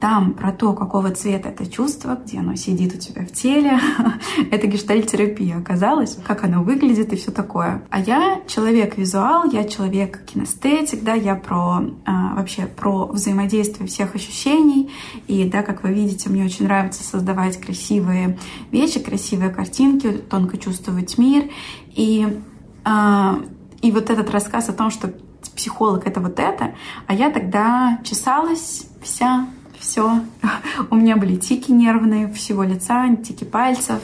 Там 0.00 0.34
про 0.34 0.52
то, 0.52 0.74
какого 0.74 1.10
цвета 1.10 1.48
это 1.48 1.66
чувство, 1.66 2.16
где 2.24 2.38
оно 2.38 2.54
сидит 2.54 2.94
у 2.94 2.98
тебя 2.98 3.26
в 3.26 3.32
теле. 3.32 3.80
это 4.52 4.66
гештальтерапия 4.68 5.58
оказалось, 5.58 6.16
как 6.24 6.44
оно 6.44 6.62
выглядит 6.62 7.12
и 7.12 7.16
все 7.16 7.32
такое. 7.32 7.82
А 7.90 7.98
я 7.98 8.40
человек-визуал, 8.46 9.50
я 9.50 9.64
человек-кинестетик, 9.64 11.02
да, 11.02 11.14
я 11.14 11.34
про 11.34 11.80
а, 12.04 12.34
вообще 12.36 12.66
про 12.66 13.06
взаимодействие 13.06 13.88
всех 13.88 14.14
ощущений. 14.14 14.90
И 15.26 15.48
да, 15.48 15.62
как 15.62 15.82
вы 15.82 15.92
видите, 15.92 16.30
мне 16.30 16.44
очень 16.44 16.66
нравится 16.66 17.02
создавать 17.02 17.60
красивые 17.60 18.38
вещи, 18.70 19.00
красивые 19.00 19.50
картинки, 19.50 20.12
тонко 20.12 20.58
чувствовать 20.58 21.18
мир. 21.18 21.50
И, 21.96 22.40
а, 22.84 23.40
и 23.82 23.90
вот 23.90 24.10
этот 24.10 24.30
рассказ 24.30 24.68
о 24.68 24.72
том, 24.72 24.90
что 24.90 25.12
психолог 25.56 26.06
это 26.06 26.20
вот 26.20 26.38
это, 26.38 26.74
а 27.08 27.14
я 27.14 27.30
тогда 27.30 28.00
чесалась 28.04 28.86
вся 29.02 29.48
все. 29.78 30.20
У 30.90 30.96
меня 30.96 31.16
были 31.16 31.36
тики 31.36 31.70
нервные 31.70 32.32
всего 32.32 32.62
лица, 32.62 33.14
тики 33.16 33.44
пальцев. 33.44 34.02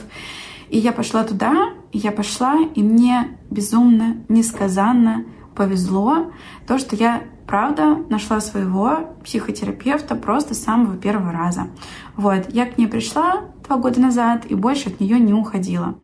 И 0.69 0.77
я 0.77 0.91
пошла 0.91 1.23
туда, 1.23 1.69
и 1.91 1.97
я 1.97 2.11
пошла, 2.11 2.57
и 2.73 2.81
мне 2.81 3.37
безумно, 3.49 4.17
несказанно 4.29 5.25
повезло 5.55 6.31
то, 6.67 6.77
что 6.77 6.95
я 6.95 7.23
правда 7.47 7.97
нашла 8.09 8.41
своего 8.41 9.15
психотерапевта 9.23 10.15
просто 10.15 10.53
с 10.53 10.63
самого 10.63 10.97
первого 10.97 11.31
раза. 11.31 11.67
Вот, 12.15 12.47
я 12.49 12.65
к 12.65 12.77
ней 12.77 12.87
пришла 12.87 13.45
два 13.67 13.77
года 13.77 14.01
назад 14.01 14.45
и 14.49 14.55
больше 14.55 14.89
от 14.89 14.99
нее 14.99 15.19
не 15.19 15.33
уходила. 15.33 15.95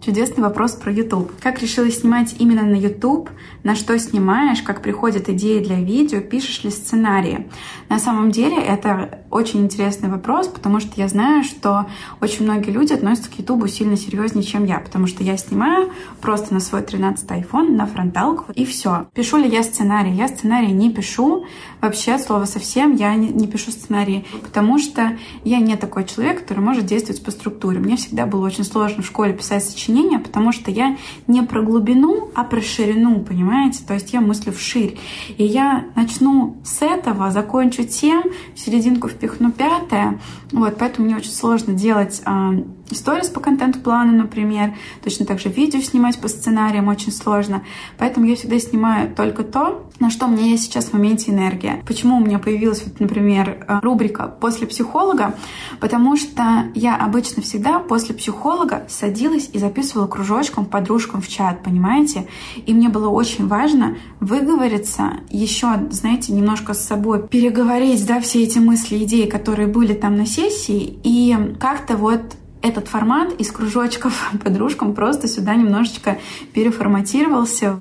Чудесный 0.00 0.42
вопрос 0.42 0.72
про 0.72 0.92
YouTube. 0.92 1.32
Как 1.40 1.60
решила 1.60 1.90
снимать 1.90 2.36
именно 2.38 2.62
на 2.62 2.76
YouTube? 2.76 3.30
На 3.64 3.74
что 3.74 3.98
снимаешь? 3.98 4.62
Как 4.62 4.82
приходят 4.82 5.28
идеи 5.30 5.58
для 5.58 5.76
видео? 5.76 6.20
Пишешь 6.20 6.62
ли 6.64 6.70
сценарии? 6.70 7.48
На 7.88 7.98
самом 7.98 8.30
деле 8.30 8.56
это 8.58 9.20
очень 9.30 9.60
интересный 9.60 10.08
вопрос, 10.08 10.48
потому 10.48 10.80
что 10.80 10.92
я 10.96 11.08
знаю, 11.08 11.44
что 11.44 11.86
очень 12.20 12.44
многие 12.44 12.70
люди 12.70 12.92
относятся 12.92 13.30
к 13.30 13.38
YouTube 13.38 13.68
сильно 13.68 13.96
серьезнее, 13.96 14.44
чем 14.44 14.64
я, 14.64 14.78
потому 14.78 15.06
что 15.06 15.24
я 15.24 15.36
снимаю 15.36 15.90
просто 16.20 16.54
на 16.54 16.60
свой 16.60 16.82
13 16.82 17.28
iPhone, 17.30 17.74
на 17.74 17.86
фронталку, 17.86 18.52
и 18.52 18.64
все. 18.64 19.08
Пишу 19.14 19.38
ли 19.38 19.48
я 19.48 19.62
сценарий? 19.62 20.12
Я 20.12 20.28
сценарий 20.28 20.72
не 20.72 20.92
пишу. 20.92 21.46
Вообще, 21.80 22.18
слово 22.18 22.44
совсем, 22.44 22.94
я 22.94 23.14
не, 23.14 23.28
не 23.28 23.46
пишу 23.46 23.70
сценарии, 23.70 24.24
потому 24.42 24.78
что 24.78 25.16
я 25.42 25.58
не 25.58 25.76
такой 25.76 26.04
человек, 26.04 26.42
который 26.42 26.60
может 26.60 26.86
действовать 26.86 27.22
по 27.24 27.30
структуре. 27.30 27.78
Мне 27.78 27.96
всегда 27.96 28.26
было 28.26 28.46
очень 28.46 28.64
сложно 28.64 29.02
в 29.02 29.06
школе 29.06 29.32
писать 29.32 29.64
сочинения, 29.86 30.18
потому 30.18 30.52
что 30.52 30.70
я 30.70 30.96
не 31.26 31.42
про 31.42 31.62
глубину, 31.62 32.30
а 32.34 32.44
про 32.44 32.60
ширину, 32.60 33.20
понимаете? 33.20 33.84
То 33.86 33.94
есть 33.94 34.12
я 34.12 34.20
мыслю 34.20 34.52
вширь. 34.52 34.98
И 35.36 35.44
я 35.44 35.86
начну 35.94 36.56
с 36.64 36.82
этого, 36.82 37.30
закончу 37.30 37.84
тем, 37.84 38.24
в 38.54 38.58
серединку 38.58 39.08
впихну 39.08 39.52
пятое. 39.52 40.18
Вот, 40.52 40.76
поэтому 40.78 41.06
мне 41.06 41.16
очень 41.16 41.30
сложно 41.30 41.74
делать 41.74 42.22
э, 42.24 42.62
сторис 42.90 43.28
по 43.28 43.40
контент-плану, 43.40 44.12
например. 44.12 44.74
Точно 45.02 45.26
так 45.26 45.40
же 45.40 45.48
видео 45.48 45.80
снимать 45.80 46.18
по 46.18 46.28
сценариям 46.28 46.88
очень 46.88 47.12
сложно. 47.12 47.62
Поэтому 47.98 48.26
я 48.26 48.36
всегда 48.36 48.58
снимаю 48.58 49.14
только 49.14 49.42
то, 49.42 49.86
на 49.98 50.10
что 50.10 50.26
меня 50.26 50.46
есть 50.50 50.64
сейчас 50.64 50.86
в 50.86 50.92
моменте 50.92 51.32
энергия. 51.32 51.82
Почему 51.86 52.16
у 52.16 52.20
меня 52.20 52.38
появилась, 52.38 52.82
вот, 52.84 53.00
например, 53.00 53.64
а, 53.66 53.80
рубрика 53.80 54.26
«После 54.40 54.66
психолога»? 54.66 55.34
Потому 55.80 56.16
что 56.16 56.66
я 56.74 56.96
обычно 56.96 57.42
всегда 57.42 57.78
после 57.78 58.14
психолога 58.14 58.84
садилась 58.88 59.50
и 59.52 59.58
записывала 59.58 60.06
кружочком 60.06 60.66
подружкам 60.66 61.22
в 61.22 61.28
чат, 61.28 61.62
понимаете? 61.62 62.28
И 62.66 62.74
мне 62.74 62.88
было 62.88 63.08
очень 63.08 63.46
важно 63.48 63.96
выговориться, 64.20 65.20
еще, 65.30 65.68
знаете, 65.90 66.32
немножко 66.32 66.74
с 66.74 66.84
собой 66.84 67.26
переговорить, 67.26 68.06
да, 68.06 68.20
все 68.20 68.42
эти 68.42 68.58
мысли, 68.58 69.04
идеи, 69.04 69.26
которые 69.26 69.68
были 69.68 69.94
там 69.94 70.16
на 70.16 70.26
сессии, 70.26 70.98
и 71.02 71.36
как-то 71.58 71.96
вот 71.96 72.36
этот 72.66 72.88
формат 72.88 73.32
из 73.40 73.50
кружочков 73.52 74.32
подружкам 74.44 74.94
просто 74.94 75.28
сюда 75.28 75.54
немножечко 75.54 76.18
переформатировался. 76.52 77.80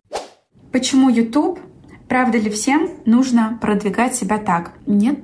Почему 0.72 1.10
YouTube? 1.10 1.60
Правда 2.08 2.38
ли 2.38 2.52
всем 2.52 2.88
нужно 3.06 3.58
продвигать 3.60 4.16
себя 4.16 4.38
так? 4.38 4.74
Нет, 4.86 5.20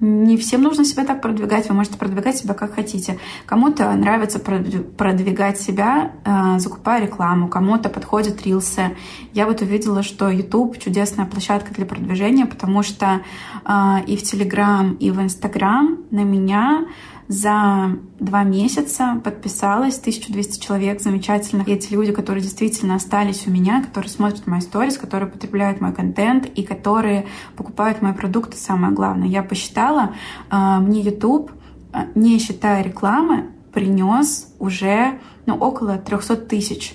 не 0.00 0.36
всем 0.36 0.62
нужно 0.62 0.84
себя 0.84 1.04
так 1.04 1.22
продвигать. 1.22 1.68
Вы 1.68 1.76
можете 1.76 1.96
продвигать 1.96 2.36
себя 2.36 2.54
как 2.54 2.74
хотите. 2.74 3.18
Кому-то 3.46 3.92
нравится 3.92 4.40
продвигать 4.40 5.60
себя, 5.60 6.10
э, 6.24 6.58
закупая 6.58 7.02
рекламу, 7.02 7.46
кому-то 7.46 7.88
подходят 7.88 8.42
рилсы. 8.42 8.96
Я 9.32 9.46
вот 9.46 9.62
увидела, 9.62 10.02
что 10.02 10.28
YouTube 10.28 10.76
чудесная 10.80 11.26
площадка 11.26 11.72
для 11.72 11.86
продвижения, 11.86 12.46
потому 12.46 12.82
что 12.82 13.20
э, 13.64 13.70
и 14.08 14.16
в 14.16 14.22
Telegram, 14.22 14.96
и 14.98 15.12
в 15.12 15.20
Instagram 15.20 15.98
на 16.10 16.24
меня 16.24 16.86
за 17.28 17.98
два 18.20 18.42
месяца 18.42 19.20
подписалось 19.24 19.98
1200 19.98 20.60
человек 20.60 21.00
замечательных. 21.00 21.68
Эти 21.68 21.92
люди, 21.92 22.12
которые 22.12 22.42
действительно 22.42 22.96
остались 22.96 23.46
у 23.46 23.50
меня, 23.50 23.82
которые 23.82 24.10
смотрят 24.10 24.46
мои 24.46 24.60
сторис, 24.60 24.98
которые 24.98 25.30
потребляют 25.30 25.80
мой 25.80 25.92
контент 25.92 26.46
и 26.46 26.62
которые 26.62 27.26
покупают 27.56 28.02
мои 28.02 28.12
продукты, 28.12 28.56
самое 28.56 28.92
главное. 28.92 29.28
Я 29.28 29.42
посчитала, 29.42 30.14
а, 30.50 30.80
мне 30.80 31.00
YouTube, 31.00 31.50
а, 31.92 32.06
не 32.14 32.38
считая 32.38 32.82
рекламы, 32.82 33.50
принес 33.72 34.54
уже 34.58 35.18
ну, 35.46 35.56
около 35.56 35.98
300 35.98 36.36
тысяч, 36.36 36.94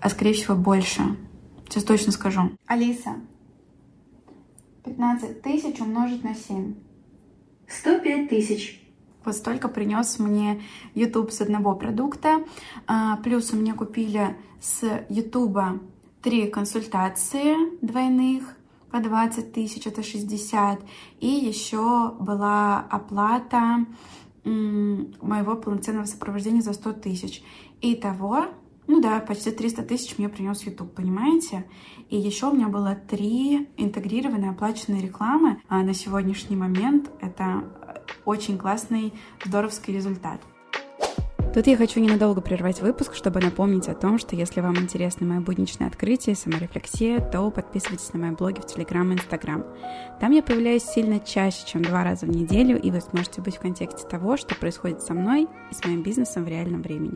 а 0.00 0.08
скорее 0.08 0.32
всего 0.32 0.54
больше. 0.54 1.02
Сейчас 1.68 1.84
точно 1.84 2.12
скажу. 2.12 2.52
Алиса, 2.66 3.16
15 4.84 5.42
тысяч 5.42 5.80
умножить 5.80 6.22
на 6.22 6.34
7. 6.34 6.85
105 7.68 8.28
тысяч. 8.28 8.82
Вот 9.24 9.34
столько 9.34 9.68
принес 9.68 10.18
мне 10.18 10.62
YouTube 10.94 11.32
с 11.32 11.40
одного 11.40 11.74
продукта. 11.74 12.44
А, 12.86 13.16
плюс 13.18 13.52
у 13.52 13.56
меня 13.56 13.74
купили 13.74 14.36
с 14.60 15.04
YouTube 15.08 15.58
три 16.22 16.46
консультации 16.48 17.54
двойных 17.84 18.56
по 18.90 19.00
20 19.00 19.52
тысяч, 19.52 19.86
это 19.86 20.02
60. 20.02 20.80
И 21.20 21.26
еще 21.26 22.12
была 22.20 22.80
оплата 22.80 23.84
моего 24.44 25.56
полноценного 25.56 26.04
сопровождения 26.04 26.62
за 26.62 26.72
100 26.72 26.92
тысяч. 26.94 27.42
Итого 27.80 28.46
ну 28.86 29.00
да, 29.00 29.20
почти 29.20 29.50
300 29.50 29.82
тысяч 29.82 30.16
мне 30.18 30.28
принес 30.28 30.62
YouTube, 30.62 30.94
понимаете? 30.94 31.64
И 32.08 32.16
еще 32.16 32.46
у 32.46 32.54
меня 32.54 32.68
было 32.68 32.94
три 32.94 33.68
интегрированные 33.76 34.50
оплаченные 34.50 35.02
рекламы. 35.02 35.60
А 35.68 35.82
на 35.82 35.92
сегодняшний 35.94 36.56
момент 36.56 37.10
это 37.20 37.64
очень 38.24 38.58
классный, 38.58 39.12
здоровский 39.44 39.94
результат. 39.94 40.40
Тут 41.56 41.66
я 41.66 41.76
хочу 41.78 42.00
ненадолго 42.00 42.42
прервать 42.42 42.82
выпуск, 42.82 43.14
чтобы 43.14 43.40
напомнить 43.40 43.88
о 43.88 43.94
том, 43.94 44.18
что 44.18 44.36
если 44.36 44.60
вам 44.60 44.76
интересны 44.76 45.26
мои 45.26 45.38
будничные 45.38 45.88
открытия 45.88 46.32
и 46.32 46.34
саморефлексия, 46.34 47.18
то 47.18 47.50
подписывайтесь 47.50 48.12
на 48.12 48.18
мои 48.18 48.30
блоги 48.32 48.60
в 48.60 48.66
Телеграм 48.66 49.10
и 49.10 49.14
Инстаграм. 49.14 49.64
Там 50.20 50.32
я 50.32 50.42
появляюсь 50.42 50.82
сильно 50.82 51.18
чаще, 51.18 51.64
чем 51.66 51.80
два 51.80 52.04
раза 52.04 52.26
в 52.26 52.28
неделю, 52.28 52.78
и 52.78 52.90
вы 52.90 53.00
сможете 53.00 53.40
быть 53.40 53.56
в 53.56 53.60
контексте 53.60 54.06
того, 54.06 54.36
что 54.36 54.54
происходит 54.54 55.00
со 55.00 55.14
мной 55.14 55.48
и 55.70 55.74
с 55.74 55.82
моим 55.82 56.02
бизнесом 56.02 56.44
в 56.44 56.48
реальном 56.48 56.82
времени. 56.82 57.14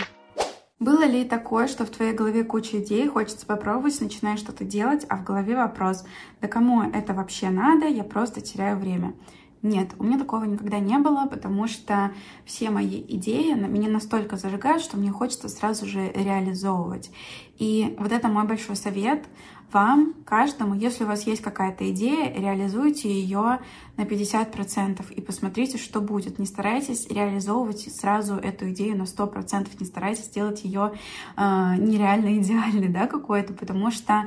Было 0.80 1.04
ли 1.04 1.26
такое, 1.26 1.68
что 1.68 1.84
в 1.84 1.90
твоей 1.90 2.14
голове 2.14 2.42
куча 2.42 2.78
идей, 2.78 3.06
хочется 3.06 3.44
попробовать, 3.44 4.00
начинаешь 4.00 4.38
что-то 4.38 4.64
делать, 4.64 5.04
а 5.10 5.18
в 5.18 5.24
голове 5.24 5.54
вопрос, 5.54 6.04
да 6.40 6.48
кому 6.48 6.90
это 6.90 7.12
вообще 7.12 7.50
надо, 7.50 7.86
я 7.86 8.02
просто 8.02 8.40
теряю 8.40 8.78
время. 8.78 9.12
Нет, 9.62 9.90
у 9.98 10.04
меня 10.04 10.18
такого 10.18 10.44
никогда 10.44 10.78
не 10.78 10.96
было, 10.98 11.26
потому 11.26 11.68
что 11.68 12.12
все 12.46 12.70
мои 12.70 13.04
идеи 13.08 13.52
меня 13.52 13.90
настолько 13.90 14.36
зажигают, 14.36 14.82
что 14.82 14.96
мне 14.96 15.10
хочется 15.10 15.50
сразу 15.50 15.84
же 15.84 16.10
реализовывать. 16.12 17.10
И 17.58 17.94
вот 17.98 18.10
это 18.10 18.28
мой 18.28 18.44
большой 18.44 18.76
совет 18.76 19.26
вам, 19.70 20.14
каждому, 20.24 20.74
если 20.74 21.04
у 21.04 21.06
вас 21.06 21.26
есть 21.26 21.42
какая-то 21.42 21.88
идея, 21.90 22.32
реализуйте 22.34 23.10
ее 23.10 23.60
на 23.98 24.02
50% 24.02 25.12
и 25.12 25.20
посмотрите, 25.20 25.76
что 25.76 26.00
будет. 26.00 26.38
Не 26.38 26.46
старайтесь 26.46 27.06
реализовывать 27.08 27.94
сразу 27.94 28.36
эту 28.36 28.70
идею 28.70 28.96
на 28.96 29.02
100%, 29.02 29.68
не 29.78 29.86
старайтесь 29.86 30.24
сделать 30.24 30.64
ее 30.64 30.92
э, 31.36 31.40
нереально 31.76 32.38
идеальной, 32.38 32.88
да, 32.88 33.06
какой-то, 33.06 33.52
потому 33.52 33.90
что 33.90 34.24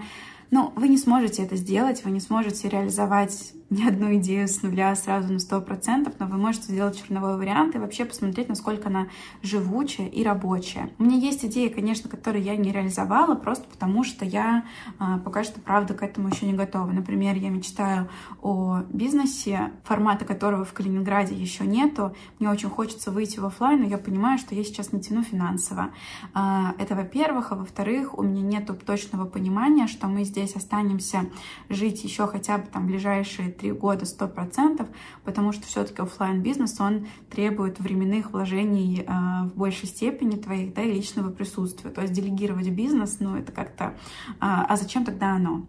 ну, 0.53 0.71
вы 0.75 0.87
не 0.87 0.99
сможете 0.99 1.41
это 1.41 1.55
сделать, 1.55 2.05
вы 2.05 2.11
не 2.11 2.19
сможете 2.19 2.69
реализовать 2.69 3.53
ни 3.74 3.88
одну 3.88 4.15
идею 4.15 4.48
с 4.48 4.62
нуля 4.62 4.96
сразу 4.96 5.34
на 5.34 5.38
100%, 5.38 6.15
но 6.20 6.25
вы 6.27 6.38
можете 6.38 6.72
сделать 6.72 7.01
черновой 7.01 7.38
вариант 7.38 7.75
и 7.75 7.80
вообще 7.80 8.06
посмотреть, 8.06 8.50
насколько 8.50 8.89
она 8.89 9.08
живучая 9.42 10.08
и 10.08 10.24
рабочая. 10.24 10.92
У 11.00 11.03
меня 11.03 11.18
есть 11.18 11.44
идеи, 11.46 11.68
конечно, 11.68 12.10
которые 12.10 12.44
я 12.44 12.56
не 12.56 12.72
реализовала, 12.72 13.36
просто 13.36 13.65
потому 13.70 14.03
что 14.03 14.25
я 14.25 14.65
а, 15.00 15.18
пока 15.20 15.44
что, 15.44 15.60
правда, 15.60 15.94
к 15.94 16.03
этому 16.03 16.30
еще 16.30 16.46
не 16.46 16.53
готова. 16.53 16.92
Например, 16.92 17.36
я 17.36 17.50
мечтаю 17.50 18.10
о 18.42 18.82
бизнесе, 18.89 19.72
формата 19.84 20.25
которого 20.25 20.65
в 20.65 20.74
Калининграде 20.74 21.36
еще 21.36 21.65
нету. 21.65 22.15
Мне 22.39 22.50
очень 22.50 22.70
хочется 22.70 23.12
выйти 23.12 23.39
в 23.39 23.46
офлайн, 23.46 23.82
но 23.82 23.88
я 23.88 23.98
понимаю, 23.98 24.38
что 24.38 24.56
я 24.56 24.63
сейчас 24.63 24.92
не 24.94 25.01
тяну 25.01 25.24
финансово. 25.24 25.92
А, 26.34 26.75
это, 26.77 26.96
во-первых, 26.96 27.51
а 27.51 27.56
во-вторых, 27.56 28.18
у 28.18 28.24
меня 28.24 28.42
нету 28.42 28.75
точного 28.75 29.25
понимания, 29.25 29.88
что 29.88 30.08
мы 30.08 30.24
здесь 30.24 30.56
останемся 30.56 31.25
жить 31.70 32.03
еще 32.03 32.27
хотя 32.27 32.58
бы 32.58 32.68
там 32.68 32.88
ближайшие 32.88 33.51
три 33.63 33.72
года 33.72 34.05
сто 34.05 34.27
процентов, 34.27 34.88
потому 35.24 35.53
что 35.53 35.65
все-таки 35.65 36.01
офлайн 36.01 36.41
бизнес 36.41 36.82
он 36.82 37.08
требует 37.29 37.79
временных 37.79 38.34
вложений 38.34 39.05
э, 39.08 39.48
в 39.48 39.55
большей 39.55 39.88
степени 39.88 40.36
твоих, 40.36 40.74
да, 40.74 40.82
и 40.82 40.91
личного 40.91 41.32
присутствия. 41.32 41.89
То 41.89 42.01
есть 42.01 42.13
делегировать 42.13 42.67
бизнес, 42.70 43.17
ну 43.22 43.38
это 43.38 43.53
как-то, 43.53 43.86
э, 43.86 44.36
а 44.41 44.75
зачем 44.75 45.05
тогда 45.05 45.36
оно? 45.36 45.65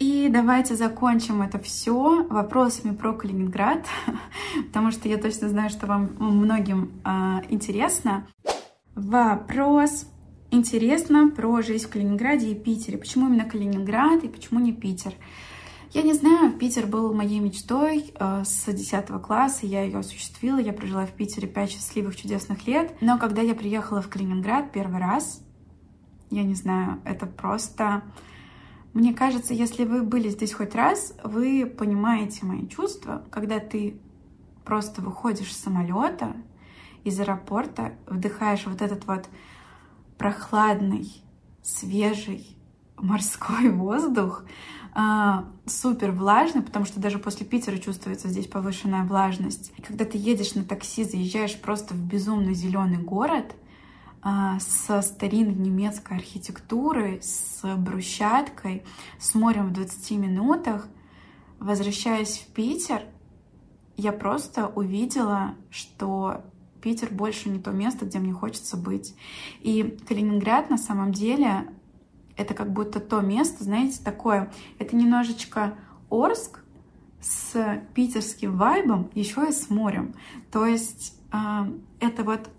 И 0.00 0.28
давайте 0.32 0.74
закончим 0.74 1.42
это 1.42 1.60
все 1.60 2.24
вопросами 2.24 2.92
про 2.92 3.12
Калининград, 3.12 3.86
потому 4.66 4.90
что 4.90 5.08
я 5.08 5.16
точно 5.16 5.48
знаю, 5.48 5.70
что 5.70 5.86
вам 5.86 6.10
многим 6.18 6.90
э, 7.04 7.42
интересно. 7.50 8.26
Вопрос 8.96 10.08
интересно 10.50 11.30
про 11.30 11.62
жизнь 11.62 11.86
в 11.86 11.90
Калининграде 11.90 12.50
и 12.50 12.56
Питере. 12.56 12.98
Почему 12.98 13.28
именно 13.28 13.44
Калининград 13.44 14.24
и 14.24 14.28
почему 14.28 14.58
не 14.58 14.72
Питер? 14.72 15.12
Я 15.92 16.00
не 16.00 16.14
знаю, 16.14 16.54
Питер 16.54 16.86
был 16.86 17.12
моей 17.12 17.38
мечтой 17.38 18.14
э, 18.14 18.44
с 18.46 18.64
10 18.64 19.08
класса, 19.20 19.66
я 19.66 19.82
ее 19.82 19.98
осуществила, 19.98 20.58
я 20.58 20.72
прожила 20.72 21.04
в 21.04 21.12
Питере 21.12 21.46
5 21.46 21.70
счастливых, 21.70 22.16
чудесных 22.16 22.66
лет. 22.66 22.96
Но 23.02 23.18
когда 23.18 23.42
я 23.42 23.54
приехала 23.54 24.00
в 24.00 24.08
Калининград 24.08 24.72
первый 24.72 25.00
раз, 25.00 25.42
я 26.30 26.44
не 26.44 26.54
знаю, 26.54 27.02
это 27.04 27.26
просто... 27.26 28.04
Мне 28.94 29.12
кажется, 29.12 29.52
если 29.52 29.84
вы 29.84 30.02
были 30.02 30.30
здесь 30.30 30.54
хоть 30.54 30.74
раз, 30.74 31.14
вы 31.24 31.66
понимаете 31.66 32.46
мои 32.46 32.66
чувства, 32.68 33.26
когда 33.30 33.58
ты 33.58 34.00
просто 34.64 35.02
выходишь 35.02 35.52
с 35.54 35.60
самолета, 35.60 36.34
из 37.04 37.20
аэропорта, 37.20 37.92
вдыхаешь 38.06 38.64
вот 38.64 38.80
этот 38.80 39.06
вот 39.06 39.28
прохладный, 40.16 41.22
свежий 41.62 42.56
морской 42.96 43.68
воздух, 43.70 44.44
а, 44.94 45.46
супер 45.64 46.10
влажно, 46.10 46.62
потому 46.62 46.84
что 46.84 47.00
даже 47.00 47.18
после 47.18 47.46
Питера 47.46 47.78
чувствуется 47.78 48.28
здесь 48.28 48.46
повышенная 48.46 49.04
влажность. 49.04 49.72
И 49.78 49.82
когда 49.82 50.04
ты 50.04 50.18
едешь 50.18 50.54
на 50.54 50.64
такси, 50.64 51.04
заезжаешь 51.04 51.58
просто 51.58 51.94
в 51.94 51.98
безумно 51.98 52.52
зеленый 52.52 52.98
город 52.98 53.54
а, 54.20 54.58
со 54.60 55.00
старинной 55.00 55.54
немецкой 55.54 56.18
архитектурой, 56.18 57.22
с 57.22 57.62
брусчаткой, 57.76 58.84
с 59.18 59.34
морем 59.34 59.68
в 59.68 59.72
20 59.72 60.10
минутах, 60.12 60.86
возвращаясь 61.58 62.38
в 62.38 62.52
Питер, 62.52 63.02
я 63.96 64.12
просто 64.12 64.66
увидела, 64.68 65.54
что 65.70 66.42
Питер 66.82 67.08
больше 67.10 67.48
не 67.48 67.60
то 67.60 67.70
место, 67.70 68.04
где 68.04 68.18
мне 68.18 68.32
хочется 68.32 68.76
быть. 68.76 69.14
И 69.60 69.96
Калининград 70.06 70.68
на 70.68 70.76
самом 70.76 71.12
деле 71.12 71.68
это 72.42 72.54
как 72.54 72.72
будто 72.72 73.00
то 73.00 73.20
место, 73.20 73.64
знаете, 73.64 74.00
такое, 74.04 74.52
это 74.78 74.94
немножечко 74.96 75.74
Орск 76.10 76.60
с 77.20 77.80
питерским 77.94 78.56
вайбом, 78.56 79.10
еще 79.14 79.48
и 79.48 79.52
с 79.52 79.70
морем. 79.70 80.14
То 80.50 80.66
есть 80.66 81.16
э, 81.32 81.38
это 82.00 82.24
вот 82.24 82.50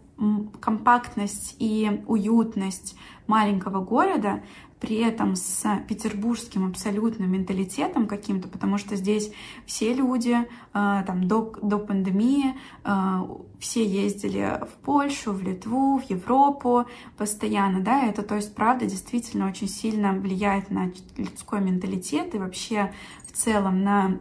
компактность 0.60 1.56
и 1.60 2.04
уютность 2.08 2.96
маленького 3.28 3.84
города, 3.84 4.44
при 4.84 4.98
этом 4.98 5.38
с 5.38 5.64
петербургским 5.88 6.68
абсолютным 6.68 7.32
менталитетом 7.32 8.06
каким-то, 8.06 8.50
потому 8.50 8.78
что 8.78 8.98
здесь 8.98 9.32
все 9.66 9.94
люди 9.94 10.36
э, 10.36 10.44
там 10.74 11.26
до, 11.26 11.54
до 11.62 11.80
пандемии 11.80 12.54
э, 12.84 13.20
все 13.60 13.86
ездили 13.86 14.60
в 14.62 14.84
Польшу, 14.84 15.32
в 15.32 15.42
Литву, 15.42 16.00
в 16.00 16.10
Европу 16.10 16.86
постоянно, 17.18 17.80
да, 17.80 18.04
это, 18.04 18.24
то 18.24 18.36
есть, 18.36 18.54
правда, 18.56 18.86
действительно 18.86 19.48
очень 19.48 19.70
сильно 19.70 20.12
влияет 20.12 20.70
на 20.70 20.92
людской 21.16 21.62
менталитет 21.62 22.36
и 22.36 22.38
вообще 22.38 22.94
в 23.26 23.32
целом 23.32 23.84
на 23.84 24.20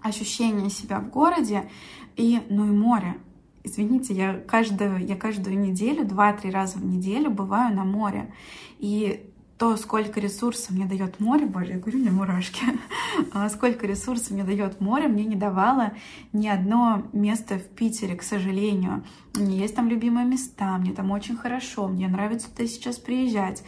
ощущение 0.00 0.70
себя 0.70 1.00
в 1.00 1.10
городе, 1.10 1.68
и, 2.14 2.40
ну 2.48 2.68
и 2.68 2.70
море, 2.70 3.16
Извините, 3.64 4.14
я 4.14 4.34
каждую, 4.46 5.04
я 5.04 5.16
каждую 5.16 5.58
неделю, 5.58 6.04
два-три 6.04 6.52
раза 6.52 6.78
в 6.78 6.84
неделю 6.84 7.32
бываю 7.32 7.74
на 7.74 7.82
море. 7.82 8.32
И 8.78 9.28
то, 9.58 9.76
сколько 9.78 10.20
ресурсов 10.20 10.70
мне 10.70 10.84
дает 10.84 11.18
море, 11.18 11.46
боже, 11.46 11.72
я 11.72 11.78
говорю, 11.78 11.98
меня 11.98 12.10
мурашки, 12.10 12.62
а 13.32 13.48
сколько 13.48 13.86
ресурсов 13.86 14.32
мне 14.32 14.44
дает 14.44 14.80
море, 14.80 15.08
мне 15.08 15.24
не 15.24 15.36
давало 15.36 15.92
ни 16.32 16.46
одно 16.46 17.06
место 17.12 17.58
в 17.58 17.64
Питере, 17.64 18.16
к 18.16 18.22
сожалению. 18.22 19.04
У 19.34 19.40
меня 19.40 19.62
есть 19.62 19.74
там 19.74 19.88
любимые 19.88 20.26
места, 20.26 20.76
мне 20.76 20.92
там 20.92 21.10
очень 21.10 21.36
хорошо, 21.36 21.88
мне 21.88 22.06
нравится 22.06 22.50
туда 22.50 22.66
сейчас 22.66 22.98
приезжать. 22.98 23.62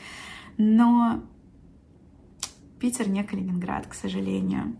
Но 0.58 1.22
Питер 2.78 3.08
не 3.08 3.24
Калининград, 3.24 3.86
к 3.86 3.94
сожалению. 3.94 4.76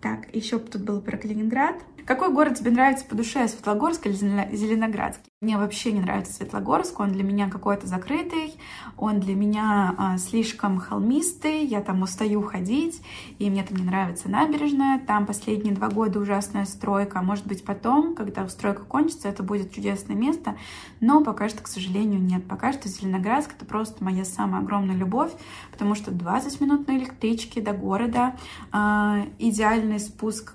Так, 0.00 0.34
еще 0.34 0.58
тут 0.58 0.82
было 0.82 1.00
про 1.00 1.16
Калининград. 1.16 1.76
Какой 2.06 2.32
город 2.32 2.58
тебе 2.58 2.70
нравится 2.70 3.04
по 3.04 3.14
душе, 3.14 3.46
Светлогорск 3.48 4.06
или 4.06 4.14
Зеленоградский? 4.14 5.30
Мне 5.40 5.56
вообще 5.56 5.92
не 5.92 6.00
нравится 6.00 6.34
Светлогорск, 6.34 7.00
он 7.00 7.12
для 7.12 7.22
меня 7.22 7.48
какой-то 7.48 7.86
закрытый, 7.86 8.54
он 8.96 9.20
для 9.20 9.34
меня 9.34 9.94
а, 9.96 10.18
слишком 10.18 10.78
холмистый, 10.78 11.64
я 11.64 11.80
там 11.80 12.02
устаю 12.02 12.42
ходить, 12.42 13.02
и 13.38 13.48
мне 13.48 13.62
там 13.62 13.78
не 13.78 13.84
нравится 13.84 14.28
набережная, 14.28 14.98
там 14.98 15.26
последние 15.26 15.74
два 15.74 15.88
года 15.88 16.18
ужасная 16.18 16.66
стройка, 16.66 17.22
может 17.22 17.46
быть 17.46 17.64
потом, 17.64 18.14
когда 18.14 18.46
стройка 18.48 18.82
кончится, 18.82 19.28
это 19.28 19.42
будет 19.42 19.72
чудесное 19.72 20.16
место, 20.16 20.56
но 21.00 21.24
пока 21.24 21.48
что, 21.48 21.62
к 21.62 21.68
сожалению, 21.68 22.20
нет. 22.20 22.46
Пока 22.46 22.72
что 22.72 22.88
Зеленоградск— 22.88 23.52
это 23.56 23.64
просто 23.64 24.04
моя 24.04 24.24
самая 24.24 24.60
огромная 24.60 24.96
любовь, 24.96 25.32
потому 25.72 25.94
что 25.94 26.10
20 26.10 26.60
минут 26.60 26.86
на 26.86 26.98
электричке 26.98 27.62
до 27.62 27.72
города, 27.72 28.36
а, 28.72 29.24
идеальный 29.38 30.00
спуск 30.00 30.54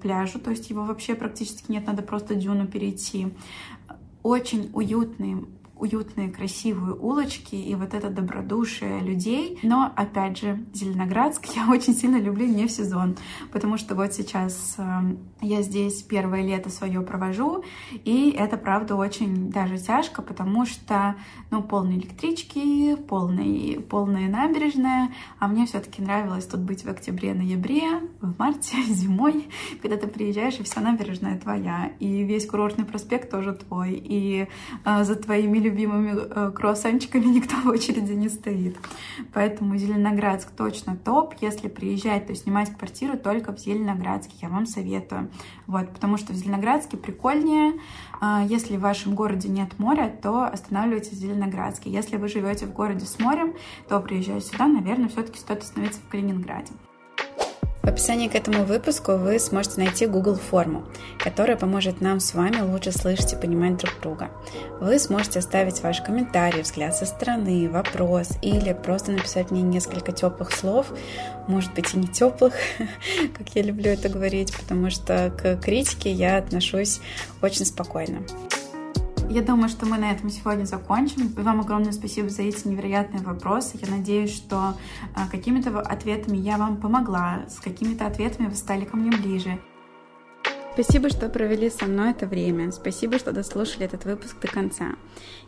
пляжу, 0.00 0.38
то 0.38 0.50
есть 0.50 0.70
его 0.70 0.84
вообще 0.84 1.14
практически 1.14 1.70
нет, 1.70 1.86
надо 1.86 2.02
просто 2.02 2.34
дюну 2.34 2.66
перейти. 2.66 3.28
Очень 4.22 4.70
уютный 4.72 5.46
уютные, 5.84 6.30
красивые 6.30 6.94
улочки 6.94 7.54
и 7.54 7.74
вот 7.74 7.94
это 7.94 8.08
добродушие 8.08 9.00
людей. 9.00 9.58
Но, 9.62 9.92
опять 9.94 10.38
же, 10.38 10.64
Зеленоградск 10.72 11.46
я 11.56 11.68
очень 11.68 11.94
сильно 11.94 12.16
люблю 12.16 12.46
не 12.46 12.66
в 12.66 12.70
сезон, 12.70 13.16
потому 13.52 13.76
что 13.76 13.94
вот 13.94 14.12
сейчас 14.12 14.76
э, 14.78 14.82
я 15.42 15.62
здесь 15.62 16.02
первое 16.02 16.42
лето 16.42 16.70
свое 16.70 17.02
провожу, 17.02 17.64
и 18.04 18.30
это, 18.30 18.56
правда, 18.56 18.96
очень 18.96 19.50
даже 19.50 19.78
тяжко, 19.78 20.22
потому 20.22 20.64
что, 20.64 21.16
ну, 21.50 21.62
полные 21.62 21.98
электрички, 21.98 22.96
полные, 22.96 23.80
полная 23.80 24.28
набережная, 24.28 25.10
а 25.38 25.48
мне 25.48 25.66
все-таки 25.66 26.00
нравилось 26.02 26.46
тут 26.46 26.60
быть 26.60 26.84
в 26.84 26.88
октябре-ноябре, 26.88 28.00
в 28.20 28.38
марте, 28.38 28.82
зимой, 28.88 29.48
когда 29.82 29.96
ты 29.96 30.06
приезжаешь, 30.06 30.58
и 30.58 30.62
вся 30.62 30.80
набережная 30.80 31.38
твоя, 31.38 31.92
и 32.00 32.22
весь 32.24 32.46
курортный 32.46 32.86
проспект 32.86 33.30
тоже 33.30 33.52
твой, 33.52 33.92
и 33.92 34.48
э, 34.84 35.04
за 35.04 35.14
твоими 35.16 35.58
любимыми 35.74 36.16
э, 36.16 36.52
круассанчиками 36.52 37.24
никто 37.24 37.56
в 37.56 37.66
очереди 37.68 38.12
не 38.12 38.28
стоит. 38.28 38.76
Поэтому 39.32 39.76
Зеленоградск 39.76 40.50
точно 40.50 40.96
топ. 40.96 41.34
Если 41.40 41.68
приезжать, 41.68 42.26
то 42.26 42.34
снимать 42.34 42.76
квартиру 42.76 43.18
только 43.18 43.52
в 43.52 43.58
Зеленоградске. 43.58 44.34
Я 44.40 44.48
вам 44.48 44.66
советую. 44.66 45.30
Вот, 45.66 45.92
потому 45.92 46.16
что 46.16 46.32
в 46.32 46.36
Зеленоградске 46.36 46.96
прикольнее. 46.96 47.74
А, 48.20 48.44
если 48.48 48.76
в 48.76 48.80
вашем 48.80 49.14
городе 49.14 49.48
нет 49.48 49.78
моря, 49.78 50.14
то 50.22 50.44
останавливайтесь 50.44 51.12
в 51.12 51.20
Зеленоградске. 51.20 51.90
Если 51.90 52.16
вы 52.16 52.28
живете 52.28 52.66
в 52.66 52.72
городе 52.72 53.04
с 53.04 53.18
морем, 53.18 53.54
то 53.88 54.00
приезжая 54.00 54.40
сюда, 54.40 54.66
наверное, 54.66 55.08
все-таки 55.08 55.38
стоит 55.38 55.62
остановиться 55.62 56.00
в 56.00 56.08
Калининграде. 56.08 56.72
В 57.84 57.86
описании 57.86 58.28
к 58.28 58.34
этому 58.34 58.64
выпуску 58.64 59.12
вы 59.12 59.38
сможете 59.38 59.82
найти 59.82 60.06
Google 60.06 60.36
форму, 60.36 60.86
которая 61.18 61.58
поможет 61.58 62.00
нам 62.00 62.18
с 62.18 62.32
вами 62.32 62.62
лучше 62.62 62.92
слышать 62.92 63.34
и 63.34 63.36
понимать 63.36 63.76
друг 63.76 63.92
друга. 64.00 64.30
Вы 64.80 64.98
сможете 64.98 65.40
оставить 65.40 65.82
ваш 65.82 66.00
комментарий, 66.00 66.62
взгляд 66.62 66.96
со 66.96 67.04
стороны, 67.04 67.68
вопрос 67.68 68.30
или 68.40 68.72
просто 68.72 69.12
написать 69.12 69.50
мне 69.50 69.60
несколько 69.60 70.12
теплых 70.12 70.52
слов, 70.52 70.94
может 71.46 71.74
быть 71.74 71.92
и 71.92 71.98
не 71.98 72.08
теплых, 72.08 72.54
как 73.36 73.50
я 73.54 73.60
люблю 73.60 73.90
это 73.90 74.08
говорить, 74.08 74.56
потому 74.56 74.88
что 74.88 75.30
к 75.36 75.56
критике 75.56 76.10
я 76.10 76.38
отношусь 76.38 77.02
очень 77.42 77.66
спокойно. 77.66 78.20
Я 79.30 79.42
думаю, 79.42 79.68
что 79.68 79.86
мы 79.86 79.96
на 79.96 80.12
этом 80.12 80.30
сегодня 80.30 80.64
закончим. 80.64 81.28
Вам 81.28 81.60
огромное 81.60 81.92
спасибо 81.92 82.28
за 82.28 82.42
эти 82.42 82.68
невероятные 82.68 83.22
вопросы. 83.22 83.78
Я 83.80 83.88
надеюсь, 83.88 84.34
что 84.34 84.76
а, 85.14 85.28
какими-то 85.30 85.80
ответами 85.80 86.36
я 86.36 86.56
вам 86.58 86.76
помогла, 86.76 87.44
с 87.48 87.58
какими-то 87.58 88.06
ответами 88.06 88.48
вы 88.48 88.54
стали 88.54 88.84
ко 88.84 88.96
мне 88.96 89.10
ближе. 89.10 89.58
Спасибо, 90.74 91.08
что 91.08 91.28
провели 91.28 91.70
со 91.70 91.86
мной 91.86 92.10
это 92.10 92.26
время. 92.26 92.72
Спасибо, 92.72 93.20
что 93.20 93.30
дослушали 93.30 93.84
этот 93.84 94.04
выпуск 94.06 94.40
до 94.40 94.48
конца. 94.48 94.96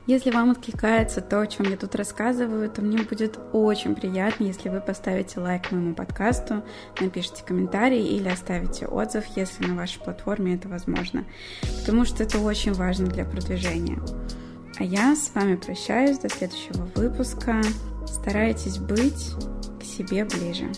Если 0.07 0.31
вам 0.31 0.53
откликается 0.53 1.21
то, 1.21 1.41
о 1.41 1.47
чем 1.49 1.69
я 1.69 1.77
тут 1.77 1.97
рассказываю, 1.97 2.71
то 2.71 2.81
мне 2.81 2.99
будет 2.99 3.37
очень 3.53 3.97
приятно, 3.97 4.45
если 4.45 4.69
вы 4.69 4.81
поставите 4.81 5.41
лайк 5.41 5.73
моему 5.73 5.97
подкасту, 5.97 6.62
напишите 7.01 7.43
комментарий 7.45 8.07
или 8.07 8.29
оставите 8.29 8.87
отзыв, 8.87 9.25
если 9.35 9.67
на 9.67 9.75
вашей 9.75 9.99
платформе 9.99 10.55
это 10.55 10.69
возможно, 10.69 11.25
потому 11.81 12.05
что 12.05 12.23
это 12.23 12.39
очень 12.39 12.73
важно 12.73 13.09
для 13.09 13.25
продвижения. 13.25 13.99
А 14.79 14.85
я 14.85 15.17
с 15.17 15.33
вами 15.35 15.57
прощаюсь 15.57 16.19
до 16.19 16.29
следующего 16.29 16.89
выпуска. 16.95 17.62
Старайтесь 18.07 18.79
быть 18.79 19.33
к 19.81 19.83
себе 19.83 20.25
ближе. 20.25 20.71